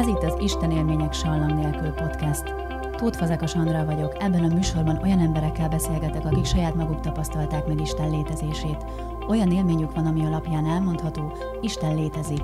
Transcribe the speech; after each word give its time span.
Ez 0.00 0.06
itt 0.06 0.22
az 0.22 0.36
Isten 0.38 0.70
élmények 0.70 1.12
sallam 1.12 1.56
nélkül 1.56 1.90
podcast. 1.90 2.54
Tóth 2.96 3.18
Fazekas 3.18 3.54
Andra 3.54 3.84
vagyok, 3.84 4.16
ebben 4.18 4.44
a 4.44 4.54
műsorban 4.54 5.00
olyan 5.02 5.18
emberekkel 5.18 5.68
beszélgetek, 5.68 6.24
akik 6.24 6.44
saját 6.44 6.74
maguk 6.74 7.00
tapasztalták 7.00 7.66
meg 7.66 7.80
Isten 7.80 8.10
létezését. 8.10 8.84
Olyan 9.28 9.50
élményük 9.50 9.94
van, 9.94 10.06
ami 10.06 10.24
alapján 10.24 10.66
elmondható, 10.66 11.32
Isten 11.60 11.94
létezik. 11.94 12.42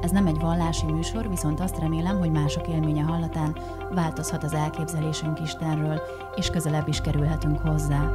Ez 0.00 0.10
nem 0.10 0.26
egy 0.26 0.40
vallási 0.40 0.86
műsor, 0.86 1.28
viszont 1.28 1.60
azt 1.60 1.78
remélem, 1.78 2.18
hogy 2.18 2.30
mások 2.30 2.68
élménye 2.68 3.02
hallatán 3.02 3.56
változhat 3.94 4.44
az 4.44 4.52
elképzelésünk 4.52 5.40
Istenről, 5.40 6.00
és 6.34 6.50
közelebb 6.50 6.88
is 6.88 7.00
kerülhetünk 7.00 7.58
hozzá. 7.58 8.10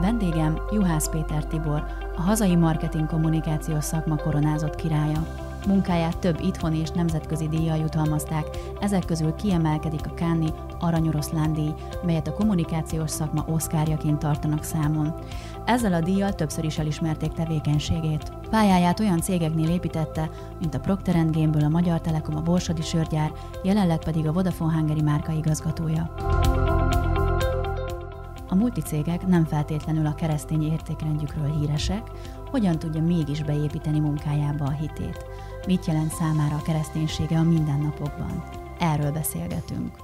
Vendégem 0.00 0.58
Juhász 0.70 1.08
Péter 1.08 1.44
Tibor, 1.44 1.84
a 2.16 2.20
hazai 2.20 2.56
marketing 2.56 3.06
kommunikációs 3.06 3.84
szakma 3.84 4.16
koronázott 4.16 4.74
királya. 4.74 5.39
Munkáját 5.66 6.18
több 6.18 6.40
itthoni 6.40 6.78
és 6.78 6.90
nemzetközi 6.90 7.48
díjjal 7.48 7.76
jutalmazták, 7.76 8.46
ezek 8.80 9.04
közül 9.04 9.34
kiemelkedik 9.34 10.06
a 10.06 10.14
Káni 10.14 10.52
Aranyoroszlán 10.78 11.52
díj, 11.52 11.74
melyet 12.02 12.28
a 12.28 12.32
kommunikációs 12.32 13.10
szakma 13.10 13.44
oszkárjaként 13.48 14.18
tartanak 14.18 14.62
számon. 14.62 15.14
Ezzel 15.64 15.92
a 15.92 16.00
díjjal 16.00 16.32
többször 16.32 16.64
is 16.64 16.78
elismerték 16.78 17.32
tevékenységét. 17.32 18.32
Pályáját 18.50 19.00
olyan 19.00 19.20
cégeknél 19.20 19.68
építette, 19.68 20.30
mint 20.60 20.74
a 20.74 20.80
Procter 20.80 21.30
Gamble, 21.30 21.64
a 21.64 21.68
Magyar 21.68 22.00
Telekom, 22.00 22.36
a 22.36 22.42
Borsodi 22.42 22.82
Sörgyár, 22.82 23.32
jelenleg 23.62 23.98
pedig 23.98 24.26
a 24.26 24.32
Vodafone 24.32 24.72
Hungary 24.72 25.02
márka 25.02 25.32
igazgatója. 25.32 26.14
A 28.48 28.54
multicégek 28.54 29.26
nem 29.26 29.44
feltétlenül 29.44 30.06
a 30.06 30.14
keresztény 30.14 30.62
értékrendjükről 30.62 31.58
híresek, 31.58 32.10
hogyan 32.50 32.78
tudja 32.78 33.02
mégis 33.02 33.42
beépíteni 33.42 33.98
munkájába 33.98 34.64
a 34.64 34.70
hitét. 34.70 35.24
Mit 35.66 35.86
jelent 35.86 36.12
számára 36.12 36.56
a 36.56 36.62
kereszténysége 36.62 37.38
a 37.38 37.42
mindennapokban? 37.42 38.44
Erről 38.78 39.12
beszélgetünk. 39.12 39.96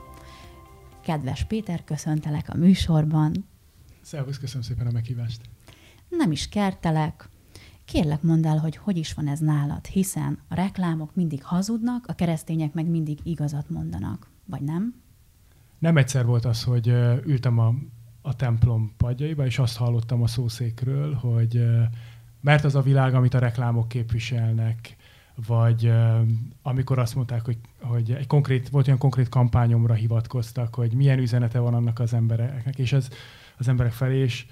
Kedves 1.03 1.45
Péter, 1.45 1.85
köszöntelek 1.85 2.49
a 2.49 2.57
műsorban. 2.57 3.49
Szervusz, 4.01 4.39
köszönöm 4.39 4.63
szépen 4.63 4.87
a 4.87 4.91
meghívást. 4.91 5.41
Nem 6.09 6.33
is 6.33 6.49
kertelek. 6.49 7.29
Kérlek 7.85 8.23
mondd 8.23 8.47
el, 8.47 8.59
hogy 8.59 8.77
hogy 8.77 8.97
is 8.97 9.15
van 9.15 9.29
ez 9.29 9.39
nálad, 9.39 9.87
hiszen 9.87 10.39
a 10.49 10.55
reklámok 10.55 11.15
mindig 11.15 11.45
hazudnak, 11.45 12.05
a 12.07 12.15
keresztények 12.15 12.73
meg 12.73 12.87
mindig 12.87 13.19
igazat 13.23 13.71
mondanak. 13.71 14.31
Vagy 14.45 14.63
nem? 14.63 14.95
Nem 15.79 15.97
egyszer 15.97 16.27
volt 16.27 16.45
az, 16.45 16.65
hogy 16.65 16.89
ültem 17.25 17.59
a, 17.59 17.75
a 18.23 18.37
templom 18.37 18.93
padjaiba, 18.97 19.47
és 19.47 19.59
azt 19.59 19.77
hallottam 19.77 20.23
a 20.23 20.27
szószékről, 20.27 21.15
hogy 21.15 21.65
mert 22.41 22.65
az 22.65 22.75
a 22.75 22.83
világ, 22.83 23.15
amit 23.15 23.35
a 23.35 23.39
reklámok 23.39 23.89
képviselnek, 23.89 24.97
vagy 25.47 25.93
amikor 26.63 26.99
azt 26.99 27.15
mondták, 27.15 27.45
hogy, 27.45 27.59
hogy 27.81 28.13
egy 28.13 28.27
konkrét, 28.27 28.69
volt 28.69 28.87
olyan 28.87 28.99
konkrét 28.99 29.29
kampányomra 29.29 29.95
hivatkoztak, 29.95 30.75
hogy 30.75 30.93
milyen 30.93 31.19
üzenete 31.19 31.59
van 31.59 31.75
annak 31.75 31.99
az 31.99 32.15
embereknek, 32.15 32.79
és 32.79 32.93
ez 32.93 33.09
az 33.57 33.69
emberek 33.69 33.93
felé, 33.93 34.19
és 34.19 34.47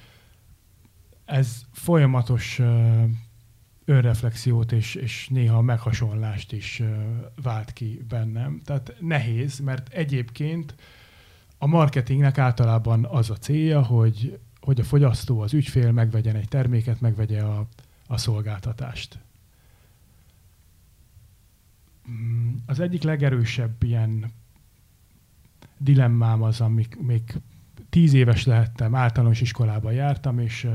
ez 1.24 1.62
folyamatos 1.72 2.60
önreflexiót 3.84 4.72
és, 4.72 4.94
és 4.94 5.28
néha 5.28 5.60
meghasonlást 5.60 6.52
is 6.52 6.82
vált 7.42 7.72
ki 7.72 8.04
bennem. 8.08 8.60
Tehát 8.64 8.94
nehéz, 9.00 9.58
mert 9.58 9.88
egyébként 9.88 10.74
a 11.58 11.66
marketingnek 11.66 12.38
általában 12.38 13.04
az 13.04 13.30
a 13.30 13.36
célja, 13.36 13.82
hogy, 13.82 14.38
hogy 14.60 14.80
a 14.80 14.84
fogyasztó, 14.84 15.40
az 15.40 15.52
ügyfél 15.52 15.92
megvegyen 15.92 16.36
egy 16.36 16.48
terméket, 16.48 17.00
megvegye 17.00 17.40
a, 17.42 17.66
a 18.06 18.16
szolgáltatást. 18.16 19.18
Mm, 22.10 22.54
az 22.66 22.80
egyik 22.80 23.02
legerősebb 23.02 23.82
ilyen 23.82 24.32
dilemmám 25.78 26.42
az, 26.42 26.60
amik 26.60 27.00
még 27.00 27.22
tíz 27.90 28.12
éves 28.12 28.44
lehettem, 28.44 28.94
általános 28.94 29.40
iskolában 29.40 29.92
jártam, 29.92 30.38
és 30.38 30.68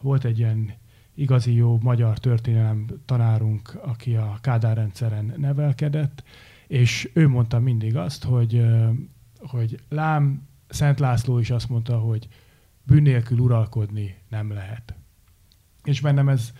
volt 0.00 0.24
egy 0.24 0.38
ilyen 0.38 0.72
igazi 1.14 1.54
jó 1.54 1.78
magyar 1.82 2.18
történelem 2.18 2.86
tanárunk, 3.04 3.78
aki 3.82 4.16
a 4.16 4.38
Kádár 4.40 4.76
rendszeren 4.76 5.34
nevelkedett, 5.36 6.22
és 6.66 7.10
ő 7.12 7.28
mondta 7.28 7.58
mindig 7.58 7.96
azt, 7.96 8.24
hogy, 8.24 8.66
hogy 9.38 9.80
lám, 9.88 10.48
Szent 10.68 10.98
László 10.98 11.38
is 11.38 11.50
azt 11.50 11.68
mondta, 11.68 11.98
hogy 11.98 12.28
bűn 12.82 13.02
nélkül 13.02 13.38
uralkodni 13.38 14.16
nem 14.28 14.52
lehet. 14.52 14.94
És 15.84 16.00
bennem 16.00 16.28
ez 16.28 16.52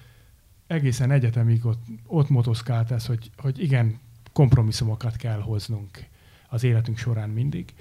egészen 0.67 1.11
egyetemig 1.11 1.67
ott, 1.67 1.83
ott 2.07 2.29
motoszkált 2.29 2.91
ez, 2.91 3.07
hogy, 3.07 3.31
hogy 3.37 3.63
igen, 3.63 3.99
kompromisszumokat 4.35 5.17
kell 5.17 5.41
hoznunk 5.41 6.07
az 6.49 6.65
életünk 6.65 6.99
során 6.99 7.29
mindig. 7.29 7.75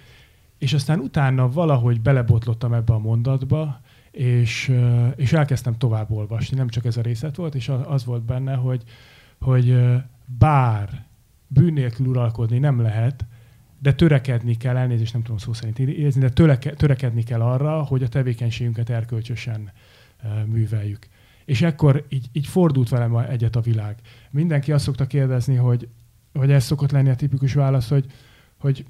És 0.58 0.74
aztán 0.74 1.00
utána 1.00 1.50
valahogy 1.50 2.02
belebotlottam 2.02 2.74
ebbe 2.74 2.94
a 2.94 3.00
mondatba, 3.00 3.82
és, 4.12 4.74
és 5.16 5.34
elkezdtem 5.34 5.78
tovább 5.78 6.12
olvasni, 6.12 6.58
nem 6.58 6.68
csak 6.68 6.86
ez 6.86 6.98
a 6.98 7.02
részlet 7.02 7.36
volt, 7.36 7.56
és 7.56 7.70
az 7.70 8.06
volt 8.06 8.24
benne, 8.24 8.54
hogy, 8.56 8.84
hogy 9.40 9.78
bár 10.26 11.06
bűn 11.48 11.74
nélkül 11.74 12.06
uralkodni 12.08 12.60
nem 12.60 12.82
lehet, 12.82 13.26
de 13.80 13.94
törekedni 13.94 14.58
kell, 14.58 14.78
elnézést 14.78 15.14
nem 15.14 15.22
tudom 15.22 15.38
szó 15.38 15.54
szerint 15.54 15.80
érezni, 15.80 16.22
de 16.22 16.30
töreke, 16.30 16.74
törekedni 16.74 17.24
kell 17.24 17.42
arra, 17.42 17.84
hogy 17.84 18.04
a 18.04 18.08
tevékenységünket 18.08 18.90
erkölcsösen 18.90 19.72
műveljük. 20.46 21.08
És 21.46 21.62
ekkor 21.62 22.06
így, 22.10 22.28
így 22.32 22.48
fordult 22.48 22.90
velem 22.90 23.16
egyet 23.16 23.56
a 23.56 23.62
világ. 23.62 23.96
Mindenki 24.30 24.72
azt 24.72 24.84
szokta 24.84 25.08
kérdezni, 25.08 25.56
hogy, 25.56 25.88
hogy 26.34 26.52
ez 26.52 26.64
szokott 26.64 26.92
lenni 26.92 27.10
a 27.10 27.16
tipikus 27.16 27.54
válasz, 27.54 27.90
hogy, 27.90 28.06
hogy 28.58 28.86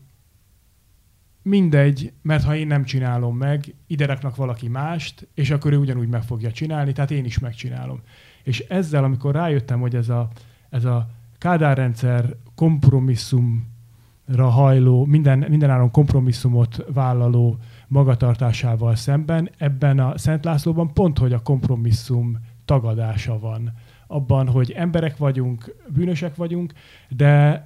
mindegy, 1.43 2.13
mert 2.21 2.43
ha 2.43 2.55
én 2.55 2.67
nem 2.67 2.83
csinálom 2.83 3.37
meg, 3.37 3.75
ide 3.87 4.05
raknak 4.05 4.35
valaki 4.35 4.67
mást, 4.67 5.27
és 5.33 5.49
akkor 5.49 5.73
ő 5.73 5.77
ugyanúgy 5.77 6.07
meg 6.07 6.23
fogja 6.23 6.51
csinálni, 6.51 6.91
tehát 6.91 7.11
én 7.11 7.25
is 7.25 7.39
megcsinálom. 7.39 8.01
És 8.43 8.59
ezzel, 8.59 9.03
amikor 9.03 9.33
rájöttem, 9.35 9.79
hogy 9.79 9.95
ez 9.95 10.09
a, 10.09 10.29
ez 10.69 10.85
a 10.85 11.09
kádárrendszer 11.37 12.35
kompromisszumra 12.55 14.49
hajló, 14.49 15.05
minden, 15.05 15.45
mindenáron 15.49 15.91
kompromisszumot 15.91 16.85
vállaló 16.93 17.57
magatartásával 17.87 18.95
szemben, 18.95 19.49
ebben 19.57 19.99
a 19.99 20.17
Szent 20.17 20.45
Lászlóban 20.45 20.93
pont, 20.93 21.17
hogy 21.17 21.33
a 21.33 21.41
kompromisszum 21.41 22.39
tagadása 22.65 23.39
van. 23.39 23.73
Abban, 24.13 24.47
hogy 24.47 24.71
emberek 24.71 25.17
vagyunk, 25.17 25.75
bűnösek 25.89 26.35
vagyunk, 26.35 26.73
de, 27.09 27.65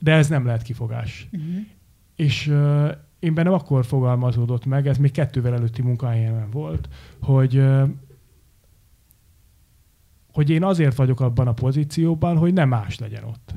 de 0.00 0.12
ez 0.12 0.28
nem 0.28 0.46
lehet 0.46 0.62
kifogás. 0.62 1.28
Uh-huh. 1.32 1.54
És 2.16 2.46
uh, 2.46 2.90
én 3.18 3.34
bennem 3.34 3.52
akkor 3.52 3.84
fogalmazódott 3.84 4.66
meg, 4.66 4.86
ez 4.86 4.98
még 4.98 5.10
kettővel 5.10 5.54
előtti 5.54 5.82
munkahelyemen 5.82 6.50
volt, 6.50 6.88
hogy 7.20 7.56
uh, 7.56 7.88
hogy 10.32 10.50
én 10.50 10.64
azért 10.64 10.96
vagyok 10.96 11.20
abban 11.20 11.46
a 11.46 11.52
pozícióban, 11.52 12.36
hogy 12.36 12.52
nem 12.52 12.68
más 12.68 12.98
legyen 12.98 13.24
ott. 13.24 13.54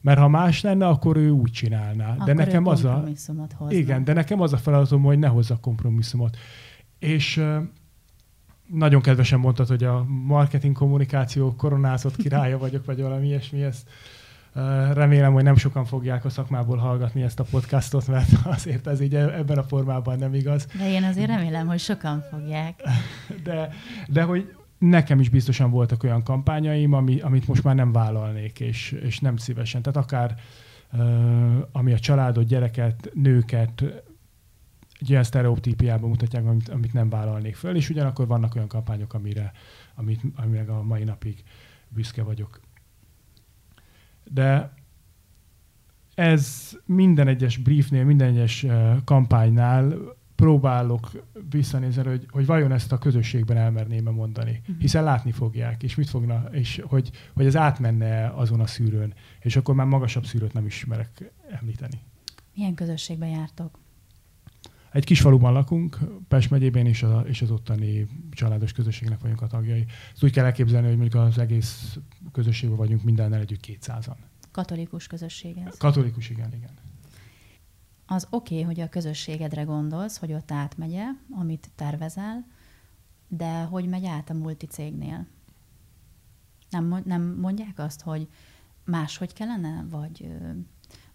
Mert 0.00 0.18
ha 0.18 0.28
más 0.28 0.60
lenne, 0.60 0.86
akkor 0.86 1.16
ő 1.16 1.30
úgy 1.30 1.50
csinálná. 1.50 2.12
Akkor 2.12 2.26
de 2.26 2.32
nekem 2.32 2.66
az 2.66 2.84
a 2.84 3.04
hozna. 3.54 3.76
Igen, 3.76 4.04
de 4.04 4.12
nekem 4.12 4.40
az 4.40 4.52
a 4.52 4.56
feladatom, 4.56 5.02
hogy 5.02 5.18
ne 5.18 5.26
hozza 5.26 5.56
kompromisszumot. 5.56 6.36
És 6.98 7.42
nagyon 8.72 9.00
kedvesen 9.00 9.38
mondtad, 9.38 9.68
hogy 9.68 9.84
a 9.84 10.04
marketing 10.08 10.76
kommunikáció 10.76 11.54
koronázott 11.54 12.16
királya 12.16 12.58
vagyok, 12.68 12.84
vagy 12.84 13.00
valami 13.00 13.26
ilyesmi. 13.26 13.62
Ezt 13.62 13.88
Remélem, 14.92 15.32
hogy 15.32 15.42
nem 15.42 15.56
sokan 15.56 15.84
fogják 15.84 16.24
a 16.24 16.28
szakmából 16.28 16.76
hallgatni 16.76 17.22
ezt 17.22 17.40
a 17.40 17.44
podcastot, 17.50 18.06
mert 18.06 18.28
azért 18.56 18.86
ez 18.86 19.00
így 19.00 19.14
e- 19.14 19.38
ebben 19.38 19.58
a 19.58 19.62
formában 19.62 20.18
nem 20.18 20.34
igaz. 20.34 20.66
De 20.78 20.90
én 20.90 21.04
azért 21.04 21.28
remélem, 21.28 21.66
hogy 21.66 21.78
sokan 21.78 22.24
fogják. 22.30 22.82
De, 23.44 23.68
de 24.08 24.22
hogy 24.22 24.54
nekem 24.78 25.20
is 25.20 25.28
biztosan 25.28 25.70
voltak 25.70 26.02
olyan 26.02 26.22
kampányaim, 26.22 26.92
ami, 26.92 27.20
amit 27.20 27.48
most 27.48 27.64
már 27.64 27.74
nem 27.74 27.92
vállalnék, 27.92 28.60
és, 28.60 28.92
és 28.92 29.18
nem 29.18 29.36
szívesen. 29.36 29.82
Tehát 29.82 30.04
akár 30.04 30.34
ami 31.72 31.92
a 31.92 31.98
családot, 31.98 32.46
gyereket, 32.46 33.10
nőket 33.14 33.84
egy 35.00 35.10
olyan 35.10 35.24
sztereotípiában 35.24 36.08
mutatják, 36.08 36.44
amit, 36.44 36.68
amit 36.68 36.92
nem 36.92 37.08
vállalnék 37.08 37.56
föl, 37.56 37.76
és 37.76 37.90
ugyanakkor 37.90 38.26
vannak 38.26 38.54
olyan 38.54 38.68
kampányok, 38.68 39.14
amire, 39.14 39.52
amit, 39.94 40.20
amire 40.36 40.72
a 40.72 40.82
mai 40.82 41.04
napig 41.04 41.42
büszke 41.88 42.22
vagyok 42.22 42.60
de 44.32 44.72
ez 46.14 46.72
minden 46.84 47.28
egyes 47.28 47.56
briefnél, 47.56 48.04
minden 48.04 48.28
egyes 48.28 48.66
kampánynál 49.04 49.94
próbálok 50.34 51.10
visszanézni, 51.50 52.02
hogy, 52.02 52.26
hogy 52.30 52.46
vajon 52.46 52.72
ezt 52.72 52.92
a 52.92 52.98
közösségben 52.98 53.56
elmerném 53.56 54.06
-e 54.06 54.10
mondani. 54.10 54.58
Uh-huh. 54.60 54.78
Hiszen 54.78 55.04
látni 55.04 55.32
fogják, 55.32 55.82
és 55.82 55.94
mit 55.94 56.08
fogna, 56.08 56.48
és 56.50 56.82
hogy, 56.86 57.10
hogy 57.34 57.46
ez 57.46 57.56
átmenne 57.56 58.28
azon 58.28 58.60
a 58.60 58.66
szűrőn, 58.66 59.14
és 59.40 59.56
akkor 59.56 59.74
már 59.74 59.86
magasabb 59.86 60.26
szűrőt 60.26 60.52
nem 60.52 60.66
ismerek 60.66 61.32
említeni. 61.50 62.00
Milyen 62.54 62.74
közösségben 62.74 63.28
jártok? 63.28 63.78
Egy 64.98 65.04
kis 65.04 65.20
faluban 65.20 65.52
lakunk, 65.52 65.98
Pest 66.28 66.50
megyében, 66.50 66.86
és, 66.86 67.02
a, 67.02 67.20
és 67.20 67.42
az 67.42 67.50
ottani 67.50 68.06
családos 68.30 68.72
közösségnek 68.72 69.20
vagyunk 69.20 69.42
a 69.42 69.46
tagjai. 69.46 69.84
Ezt 70.12 70.24
úgy 70.24 70.32
kell 70.32 70.44
elképzelni, 70.44 70.86
hogy 70.86 70.96
mondjuk 70.96 71.22
az 71.22 71.38
egész 71.38 71.98
közösségben 72.32 72.78
vagyunk 72.78 73.02
mindennel 73.02 73.40
együtt 73.40 73.64
200-an. 73.66 74.16
Katolikus 74.50 75.06
közösség 75.06 75.56
ez. 75.56 75.76
Katolikus, 75.76 76.30
igen, 76.30 76.52
igen. 76.54 76.70
Az 78.06 78.26
oké, 78.30 78.54
okay, 78.54 78.66
hogy 78.66 78.80
a 78.80 78.88
közösségedre 78.88 79.62
gondolsz, 79.62 80.18
hogy 80.18 80.32
ott 80.32 80.50
átmegye, 80.50 81.04
amit 81.30 81.70
tervezel, 81.74 82.46
de 83.28 83.62
hogy 83.62 83.88
megy 83.88 84.06
át 84.06 84.30
a 84.30 84.34
multicégnél? 84.34 85.26
Nem, 86.70 87.02
nem 87.04 87.22
mondják 87.22 87.78
azt, 87.78 88.00
hogy 88.00 88.28
máshogy 88.84 89.32
kellene, 89.32 89.86
vagy 89.90 90.28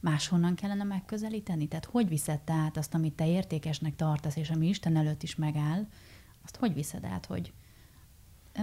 máshonnan 0.03 0.55
kellene 0.55 0.83
megközelíteni? 0.83 1.67
Tehát 1.67 1.85
hogy 1.85 2.07
viszed 2.07 2.39
te 2.39 2.53
át 2.53 2.77
azt, 2.77 2.93
amit 2.93 3.13
te 3.13 3.27
értékesnek 3.27 3.95
tartasz, 3.95 4.35
és 4.35 4.49
ami 4.49 4.67
Isten 4.67 4.95
előtt 4.97 5.23
is 5.23 5.35
megáll, 5.35 5.87
azt 6.43 6.55
hogy 6.55 6.73
viszed 6.73 7.03
át, 7.03 7.25
hogy 7.25 7.53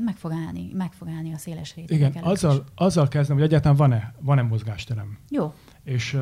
meg 0.04 0.16
fog 0.16 0.32
állni, 0.32 0.70
meg 0.72 0.92
fog 0.92 1.08
állni 1.08 1.32
a 1.32 1.38
széles 1.38 1.74
rétegek 1.74 2.10
Igen, 2.10 2.22
azzal, 2.22 2.64
azzal 2.74 3.08
kezdem, 3.08 3.36
hogy 3.36 3.44
egyáltalán 3.44 3.76
van-e, 3.76 4.14
van-e 4.20 4.42
mozgásterem. 4.42 5.18
Jó. 5.28 5.54
És, 5.82 6.18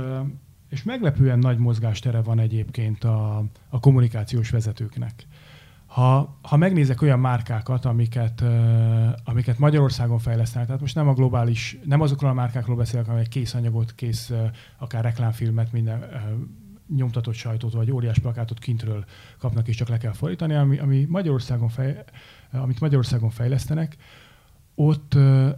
és 0.68 0.82
meglepően 0.82 1.38
nagy 1.38 1.58
mozgástere 1.58 2.22
van 2.22 2.38
egyébként 2.38 3.04
a, 3.04 3.44
a 3.68 3.80
kommunikációs 3.80 4.50
vezetőknek. 4.50 5.26
Ha, 5.88 6.38
ha 6.42 6.56
megnézek 6.56 7.02
olyan 7.02 7.18
márkákat, 7.18 7.84
amiket, 7.84 8.40
uh, 8.40 9.08
amiket 9.24 9.58
Magyarországon 9.58 10.18
fejlesztenek, 10.18 10.66
tehát 10.66 10.80
most 10.80 10.94
nem 10.94 11.08
a 11.08 11.12
globális, 11.12 11.78
nem 11.84 12.00
azokról 12.00 12.30
a 12.30 12.34
márkákról 12.34 12.76
beszélek, 12.76 13.08
amelyek 13.08 13.28
kész 13.28 13.54
anyagot, 13.54 13.94
kész 13.94 14.30
uh, 14.30 14.38
akár 14.78 15.02
reklámfilmet, 15.02 15.72
minden 15.72 15.98
uh, 15.98 16.96
nyomtatott 16.96 17.34
sajtót 17.34 17.72
vagy 17.72 17.90
óriás 17.90 18.18
plakátot 18.18 18.58
kintről 18.58 19.04
kapnak, 19.38 19.68
és 19.68 19.76
csak 19.76 19.88
le 19.88 19.98
kell 19.98 20.12
fordítani, 20.12 20.54
ami, 20.54 20.78
ami 20.78 21.06
Magyarországon 21.08 21.68
fej, 21.68 22.04
amit 22.52 22.80
Magyarországon 22.80 23.30
fejlesztenek, 23.30 23.96
ott 24.74 25.14
uh, 25.14 25.48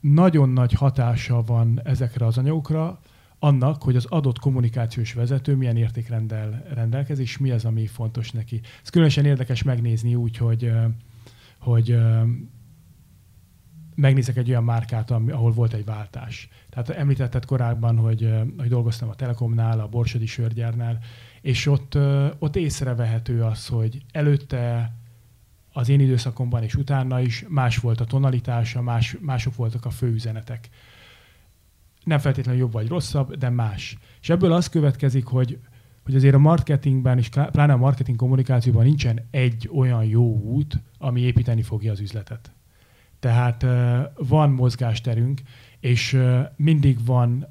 nagyon 0.00 0.48
nagy 0.48 0.72
hatása 0.72 1.42
van 1.42 1.80
ezekre 1.84 2.26
az 2.26 2.38
anyagokra, 2.38 3.00
annak, 3.44 3.82
hogy 3.82 3.96
az 3.96 4.04
adott 4.04 4.38
kommunikációs 4.38 5.12
vezető 5.12 5.56
milyen 5.56 5.76
értékrendel 5.76 6.64
rendelkezik, 6.74 7.24
és 7.24 7.38
mi 7.38 7.50
az, 7.50 7.64
ami 7.64 7.86
fontos 7.86 8.30
neki. 8.30 8.60
Ez 8.82 8.88
különösen 8.88 9.24
érdekes 9.24 9.62
megnézni 9.62 10.14
úgy, 10.14 10.36
hogy, 10.36 10.72
hogy 11.58 11.98
megnézek 13.94 14.36
egy 14.36 14.48
olyan 14.48 14.64
márkát, 14.64 15.10
ahol 15.10 15.52
volt 15.52 15.72
egy 15.72 15.84
váltás. 15.84 16.48
Tehát 16.70 16.90
említetted 16.90 17.44
korábban, 17.44 17.96
hogy, 17.96 18.32
hogy 18.58 18.68
dolgoztam 18.68 19.08
a 19.08 19.14
Telekomnál, 19.14 19.80
a 19.80 19.88
Borsodi 19.88 20.26
Sörgyárnál, 20.26 20.98
és 21.40 21.66
ott, 21.66 21.98
ott 22.38 22.56
észrevehető 22.56 23.42
az, 23.42 23.66
hogy 23.66 24.02
előtte 24.12 24.92
az 25.72 25.88
én 25.88 26.00
időszakomban 26.00 26.62
és 26.62 26.74
utána 26.74 27.20
is 27.20 27.44
más 27.48 27.76
volt 27.76 28.00
a 28.00 28.04
tonalitása, 28.04 28.82
más, 28.82 29.16
mások 29.20 29.56
voltak 29.56 29.84
a 29.84 29.90
főüzenetek 29.90 30.68
nem 32.04 32.18
feltétlenül 32.18 32.60
jobb 32.60 32.72
vagy 32.72 32.88
rosszabb, 32.88 33.36
de 33.36 33.48
más. 33.48 33.96
És 34.20 34.30
ebből 34.30 34.52
az 34.52 34.68
következik, 34.68 35.24
hogy, 35.24 35.58
hogy 36.04 36.14
azért 36.14 36.34
a 36.34 36.38
marketingben 36.38 37.18
és 37.18 37.28
pláne 37.28 37.72
a 37.72 37.76
marketing 37.76 38.16
kommunikációban 38.16 38.84
nincsen 38.84 39.20
egy 39.30 39.70
olyan 39.74 40.04
jó 40.04 40.40
út, 40.40 40.82
ami 40.98 41.20
építeni 41.20 41.62
fogja 41.62 41.92
az 41.92 42.00
üzletet. 42.00 42.52
Tehát 43.20 43.66
van 44.16 44.50
mozgásterünk, 44.50 45.40
és 45.80 46.20
mindig 46.56 47.04
van, 47.04 47.46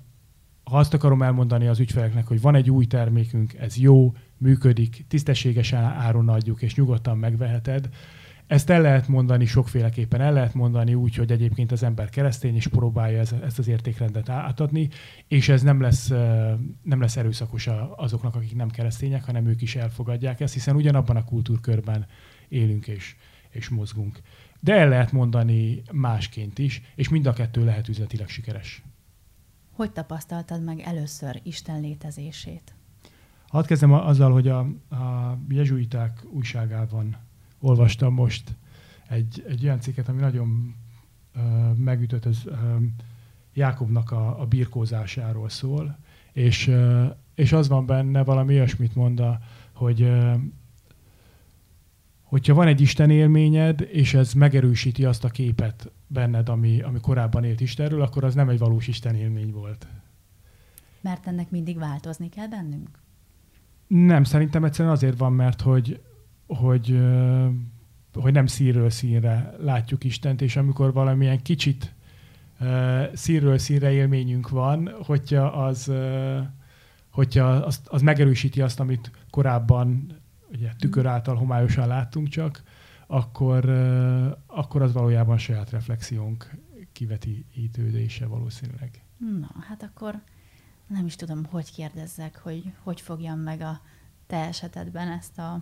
ha 0.63 0.77
azt 0.77 0.93
akarom 0.93 1.21
elmondani 1.21 1.67
az 1.67 1.79
ügyfeleknek, 1.79 2.27
hogy 2.27 2.41
van 2.41 2.55
egy 2.55 2.69
új 2.69 2.85
termékünk, 2.85 3.53
ez 3.53 3.77
jó, 3.77 4.13
működik, 4.37 5.05
tisztességesen 5.07 5.83
áron 5.83 6.29
adjuk, 6.29 6.61
és 6.61 6.75
nyugodtan 6.75 7.17
megveheted, 7.17 7.89
ezt 8.53 8.69
el 8.69 8.81
lehet 8.81 9.07
mondani 9.07 9.45
sokféleképpen. 9.45 10.21
El 10.21 10.33
lehet 10.33 10.53
mondani 10.53 10.93
úgy, 10.93 11.15
hogy 11.15 11.31
egyébként 11.31 11.71
az 11.71 11.83
ember 11.83 12.09
keresztény, 12.09 12.55
és 12.55 12.67
próbálja 12.67 13.19
ezt 13.19 13.59
az 13.59 13.67
értékrendet 13.67 14.29
átadni, 14.29 14.89
és 15.27 15.49
ez 15.49 15.61
nem 15.61 15.81
lesz, 15.81 16.07
nem 16.81 16.99
lesz 16.99 17.17
erőszakos 17.17 17.69
azoknak, 17.95 18.35
akik 18.35 18.55
nem 18.55 18.69
keresztények, 18.69 19.23
hanem 19.23 19.45
ők 19.45 19.61
is 19.61 19.75
elfogadják 19.75 20.39
ezt, 20.39 20.53
hiszen 20.53 20.75
ugyanabban 20.75 21.15
a 21.15 21.23
kultúrkörben 21.23 22.05
élünk 22.47 22.87
és, 22.87 23.15
és 23.49 23.69
mozgunk. 23.69 24.19
De 24.59 24.73
el 24.73 24.87
lehet 24.87 25.11
mondani 25.11 25.81
másként 25.91 26.59
is, 26.59 26.81
és 26.95 27.09
mind 27.09 27.25
a 27.25 27.33
kettő 27.33 27.65
lehet 27.65 27.87
üzletileg 27.87 28.27
sikeres. 28.27 28.83
Hogy 29.71 29.91
tapasztaltad 29.91 30.63
meg 30.63 30.79
először 30.79 31.39
Isten 31.43 31.81
létezését? 31.81 32.75
Hadd 33.47 33.65
kezdem 33.65 33.93
azzal, 33.93 34.31
hogy 34.31 34.47
a, 34.47 34.59
a 34.89 35.37
jezsuiták 35.49 36.23
újságában 36.31 37.17
olvastam 37.63 38.13
most 38.13 38.55
egy, 39.07 39.43
egy 39.47 39.63
olyan 39.63 39.79
cikket, 39.79 40.07
ami 40.07 40.19
nagyon 40.19 40.75
uh, 41.35 41.75
megütött, 41.75 42.25
ez 42.25 42.41
uh, 42.45 42.55
Jákobnak 43.53 44.11
a, 44.11 44.41
a 44.41 44.45
birkózásáról 44.45 45.49
szól, 45.49 45.97
és, 46.31 46.67
uh, 46.67 47.05
és 47.35 47.51
az 47.51 47.67
van 47.67 47.85
benne, 47.85 48.23
valami 48.23 48.53
olyasmit 48.53 48.95
mond, 48.95 49.21
hogy 49.73 50.01
uh, 50.01 50.33
hogyha 52.23 52.53
van 52.53 52.67
egy 52.67 52.81
Isten 52.81 53.09
élményed, 53.09 53.87
és 53.91 54.13
ez 54.13 54.33
megerősíti 54.33 55.05
azt 55.05 55.23
a 55.23 55.29
képet 55.29 55.91
benned, 56.07 56.49
ami, 56.49 56.81
ami 56.81 56.99
korábban 56.99 57.43
élt 57.43 57.61
Istenről, 57.61 58.01
akkor 58.01 58.23
az 58.23 58.33
nem 58.33 58.49
egy 58.49 58.59
valós 58.59 58.87
Isten 58.87 59.15
élmény 59.15 59.51
volt. 59.51 59.87
Mert 61.01 61.27
ennek 61.27 61.49
mindig 61.49 61.77
változni 61.77 62.29
kell 62.29 62.47
bennünk? 62.47 62.89
Nem, 63.87 64.23
szerintem 64.23 64.63
egyszerűen 64.63 64.93
azért 64.93 65.17
van, 65.17 65.33
mert 65.33 65.61
hogy, 65.61 66.01
hogy, 66.47 66.99
hogy 68.13 68.33
nem 68.33 68.45
színről 68.45 68.89
színre 68.89 69.55
látjuk 69.59 70.03
Istent, 70.03 70.41
és 70.41 70.55
amikor 70.55 70.93
valamilyen 70.93 71.41
kicsit 71.41 71.93
színről 73.13 73.57
színre 73.57 73.91
élményünk 73.91 74.49
van, 74.49 74.89
hogyha 75.05 75.45
az, 75.45 75.91
hogyha 77.09 77.45
az, 77.45 77.81
az 77.85 78.01
megerősíti 78.01 78.61
azt, 78.61 78.79
amit 78.79 79.11
korábban 79.29 80.17
ugye, 80.51 80.71
tükör 80.77 81.05
által 81.05 81.35
homályosan 81.35 81.87
láttunk 81.87 82.27
csak, 82.27 82.63
akkor, 83.07 83.69
akkor 84.47 84.81
az 84.81 84.93
valójában 84.93 85.37
saját 85.37 85.69
reflexiónk 85.69 86.55
kivetítődése 86.91 88.25
valószínűleg. 88.25 89.01
Na, 89.39 89.49
hát 89.67 89.83
akkor 89.83 90.21
nem 90.87 91.05
is 91.05 91.15
tudom, 91.15 91.45
hogy 91.45 91.73
kérdezzek, 91.73 92.37
hogy 92.37 92.73
hogy 92.83 93.01
fogjam 93.01 93.39
meg 93.39 93.61
a 93.61 93.81
te 94.27 94.37
esetedben 94.37 95.07
ezt 95.07 95.37
a 95.37 95.61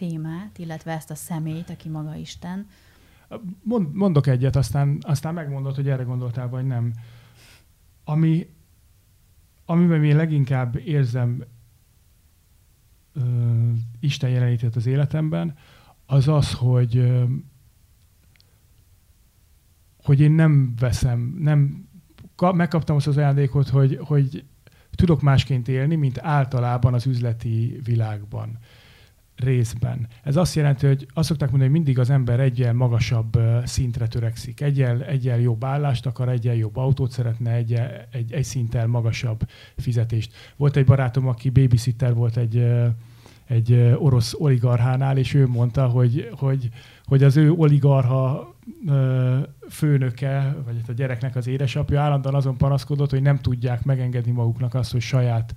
témát, 0.00 0.58
illetve 0.58 0.92
ezt 0.92 1.10
a 1.10 1.14
személyt, 1.14 1.70
aki 1.70 1.88
maga 1.88 2.14
Isten. 2.14 2.66
Mond, 3.62 3.94
mondok 3.94 4.26
egyet, 4.26 4.56
aztán, 4.56 4.98
aztán 5.00 5.34
megmondod, 5.34 5.74
hogy 5.74 5.88
erre 5.88 6.02
gondoltál, 6.02 6.48
vagy 6.48 6.66
nem. 6.66 6.92
Ami, 8.04 8.46
amiben 9.64 10.04
én 10.04 10.16
leginkább 10.16 10.76
érzem 10.76 11.44
ö, 13.12 13.20
Isten 14.00 14.30
jelenlétét 14.30 14.76
az 14.76 14.86
életemben, 14.86 15.56
az 16.06 16.28
az, 16.28 16.52
hogy 16.52 16.96
ö, 16.96 17.24
hogy 20.02 20.20
én 20.20 20.32
nem 20.32 20.74
veszem, 20.78 21.36
nem 21.38 21.88
megkaptam 22.54 22.96
azt 22.96 23.06
az 23.06 23.16
ajándékot, 23.16 23.68
hogy, 23.68 23.98
hogy 24.02 24.44
tudok 24.90 25.20
másként 25.20 25.68
élni, 25.68 25.94
mint 25.94 26.18
általában 26.18 26.94
az 26.94 27.06
üzleti 27.06 27.80
világban 27.84 28.58
részben. 29.40 30.08
Ez 30.22 30.36
azt 30.36 30.54
jelenti, 30.54 30.86
hogy 30.86 31.06
azt 31.14 31.28
szokták 31.28 31.50
mondani, 31.50 31.70
hogy 31.70 31.80
mindig 31.80 31.98
az 31.98 32.10
ember 32.10 32.40
egyel 32.40 32.72
magasabb 32.72 33.38
szintre 33.64 34.06
törekszik. 34.06 34.60
Egyel, 34.60 35.02
egyel 35.02 35.40
jobb 35.40 35.64
állást 35.64 36.06
akar, 36.06 36.28
egyel 36.28 36.54
jobb 36.54 36.76
autót 36.76 37.10
szeretne, 37.10 37.52
egyel, 37.52 38.06
egy, 38.12 38.32
egy 38.32 38.44
szinttel 38.44 38.86
magasabb 38.86 39.48
fizetést. 39.76 40.32
Volt 40.56 40.76
egy 40.76 40.84
barátom, 40.84 41.28
aki 41.28 41.50
babysitter 41.50 42.14
volt 42.14 42.36
egy, 42.36 42.66
egy 43.46 43.94
orosz 43.98 44.34
oligarchánál, 44.38 45.16
és 45.18 45.34
ő 45.34 45.46
mondta, 45.46 45.86
hogy, 45.86 46.28
hogy, 46.32 46.68
hogy 47.04 47.22
az 47.22 47.36
ő 47.36 47.52
oligarha 47.52 48.54
főnöke, 49.68 50.56
vagy 50.64 50.76
a 50.88 50.92
gyereknek 50.92 51.36
az 51.36 51.46
édesapja 51.46 52.00
állandóan 52.00 52.34
azon 52.34 52.56
panaszkodott, 52.56 53.10
hogy 53.10 53.22
nem 53.22 53.38
tudják 53.38 53.84
megengedni 53.84 54.32
maguknak 54.32 54.74
azt, 54.74 54.92
hogy 54.92 55.00
saját 55.00 55.54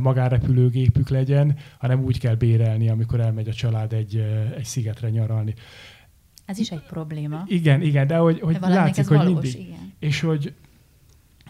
magárepülőgépük 0.00 1.08
legyen, 1.08 1.56
hanem 1.78 2.02
úgy 2.02 2.18
kell 2.18 2.34
bérelni, 2.34 2.88
amikor 2.88 3.20
elmegy 3.20 3.48
a 3.48 3.52
család 3.52 3.92
egy, 3.92 4.16
egy 4.56 4.64
szigetre 4.64 5.10
nyaralni. 5.10 5.54
Ez 6.44 6.58
is 6.58 6.70
egy 6.70 6.82
probléma. 6.82 7.44
Igen, 7.46 7.82
igen, 7.82 8.06
de 8.06 8.16
hogy, 8.16 8.40
hogy 8.40 8.56
de 8.56 8.68
látszik, 8.68 9.06
hogy 9.06 9.16
valós, 9.16 9.32
mindig. 9.32 9.60
Igen. 9.60 9.92
És 9.98 10.20
hogy, 10.20 10.54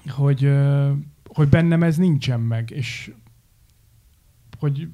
hogy, 0.09 0.51
hogy 1.25 1.49
bennem 1.49 1.83
ez 1.83 1.97
nincsen 1.97 2.41
meg, 2.41 2.71
és 2.71 3.13
hogy, 4.59 4.89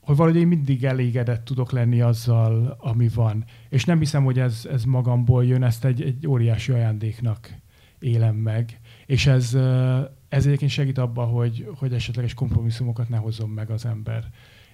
hogy 0.00 0.16
valahogy 0.16 0.40
én 0.40 0.46
mindig 0.46 0.84
elégedett 0.84 1.44
tudok 1.44 1.72
lenni 1.72 2.00
azzal, 2.00 2.76
ami 2.80 3.08
van. 3.08 3.44
És 3.68 3.84
nem 3.84 3.98
hiszem, 3.98 4.24
hogy 4.24 4.38
ez, 4.38 4.66
ez 4.70 4.84
magamból 4.84 5.44
jön, 5.44 5.62
ezt 5.62 5.84
egy, 5.84 6.02
egy 6.02 6.26
óriási 6.26 6.72
ajándéknak 6.72 7.50
élem 7.98 8.34
meg. 8.34 8.80
És 9.06 9.26
ez, 9.26 9.56
ez 10.30 10.46
egyébként 10.46 10.70
segít 10.70 10.98
abban, 10.98 11.28
hogy, 11.28 11.68
hogy 11.76 11.92
esetleges 11.92 12.34
kompromisszumokat 12.34 13.08
ne 13.08 13.16
hozzon 13.16 13.48
meg 13.48 13.70
az 13.70 13.84
ember. 13.84 14.24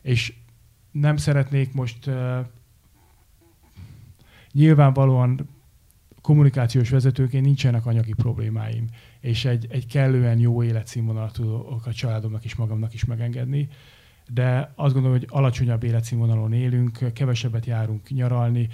És 0.02 0.34
nem 0.90 1.16
szeretnék 1.16 1.72
most 1.72 2.06
uh, 2.06 2.38
nyilvánvalóan 4.52 5.48
kommunikációs 6.20 6.90
vezetőként 6.90 7.44
nincsenek 7.44 7.86
anyagi 7.86 8.12
problémáim, 8.12 8.86
és 9.20 9.44
egy, 9.44 9.66
egy 9.70 9.86
kellően 9.86 10.38
jó 10.38 10.62
életszínvonalat 10.62 11.32
tudok 11.32 11.86
a 11.86 11.92
családomnak 11.92 12.44
és 12.44 12.54
magamnak 12.54 12.94
is 12.94 13.04
megengedni, 13.04 13.68
de 14.28 14.72
azt 14.74 14.92
gondolom, 14.92 15.18
hogy 15.18 15.28
alacsonyabb 15.30 15.82
életszínvonalon 15.82 16.52
élünk, 16.52 17.12
kevesebbet 17.12 17.66
járunk 17.66 18.10
nyaralni, 18.10 18.68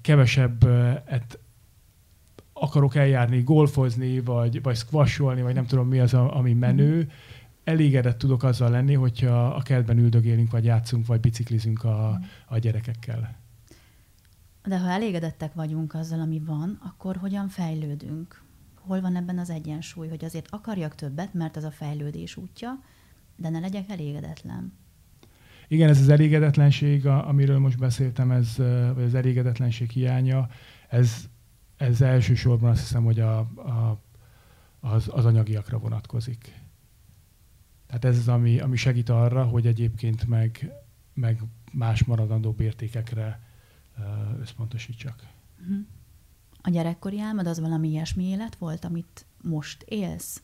kevesebbet 0.00 1.38
akarok 2.64 2.94
eljárni, 2.94 3.42
golfozni, 3.42 4.20
vagy, 4.20 4.62
vagy 4.62 4.76
squasholni, 4.76 5.42
vagy 5.42 5.54
nem 5.54 5.66
tudom 5.66 5.88
mi 5.88 6.00
az, 6.00 6.14
ami 6.14 6.52
menő, 6.52 7.10
elégedett 7.64 8.18
tudok 8.18 8.42
azzal 8.42 8.70
lenni, 8.70 8.94
hogyha 8.94 9.46
a 9.46 9.62
kertben 9.62 9.98
üldögélünk, 9.98 10.50
vagy 10.50 10.64
játszunk, 10.64 11.06
vagy 11.06 11.20
biciklizünk 11.20 11.84
a, 11.84 12.20
a 12.46 12.58
gyerekekkel. 12.58 13.36
De 14.64 14.78
ha 14.78 14.88
elégedettek 14.88 15.54
vagyunk 15.54 15.94
azzal, 15.94 16.20
ami 16.20 16.38
van, 16.46 16.78
akkor 16.82 17.16
hogyan 17.16 17.48
fejlődünk? 17.48 18.42
Hol 18.80 19.00
van 19.00 19.16
ebben 19.16 19.38
az 19.38 19.50
egyensúly, 19.50 20.08
hogy 20.08 20.24
azért 20.24 20.46
akarjak 20.50 20.94
többet, 20.94 21.34
mert 21.34 21.56
az 21.56 21.64
a 21.64 21.70
fejlődés 21.70 22.36
útja, 22.36 22.80
de 23.36 23.48
ne 23.48 23.58
legyek 23.58 23.90
elégedetlen? 23.90 24.72
Igen, 25.68 25.88
ez 25.88 26.00
az 26.00 26.08
elégedetlenség, 26.08 27.06
amiről 27.06 27.58
most 27.58 27.78
beszéltem, 27.78 28.30
ez, 28.30 28.56
vagy 28.94 29.04
az 29.04 29.14
elégedetlenség 29.14 29.90
hiánya, 29.90 30.48
ez, 30.88 31.28
ez 31.76 32.00
elsősorban 32.00 32.70
azt 32.70 32.80
hiszem, 32.80 33.04
hogy 33.04 33.20
a, 33.20 33.38
a, 33.38 34.00
az, 34.80 35.08
az 35.12 35.24
anyagiakra 35.24 35.78
vonatkozik. 35.78 36.62
Tehát 37.86 38.04
ez 38.04 38.18
az, 38.18 38.28
ami, 38.28 38.60
ami 38.60 38.76
segít 38.76 39.08
arra, 39.08 39.44
hogy 39.44 39.66
egyébként 39.66 40.26
meg, 40.26 40.72
meg 41.14 41.42
más 41.72 42.04
maradandó 42.04 42.54
értékekre 42.58 43.40
összpontosítsak. 44.40 45.26
Mhm. 45.66 45.78
A 46.62 46.70
gyerekkori 46.70 47.20
álmod 47.20 47.46
az 47.46 47.60
valami 47.60 47.88
ilyesmi 47.88 48.24
élet 48.24 48.56
volt, 48.56 48.84
amit 48.84 49.26
most 49.42 49.82
élsz? 49.82 50.42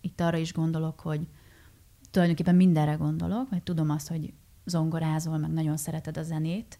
Itt 0.00 0.20
arra 0.20 0.36
is 0.36 0.52
gondolok, 0.52 1.00
hogy 1.00 1.28
tulajdonképpen 2.10 2.54
mindenre 2.54 2.94
gondolok, 2.94 3.50
vagy 3.50 3.62
tudom 3.62 3.90
azt, 3.90 4.08
hogy 4.08 4.32
zongorázol, 4.64 5.38
meg 5.38 5.50
nagyon 5.50 5.76
szereted 5.76 6.16
a 6.16 6.22
zenét. 6.22 6.78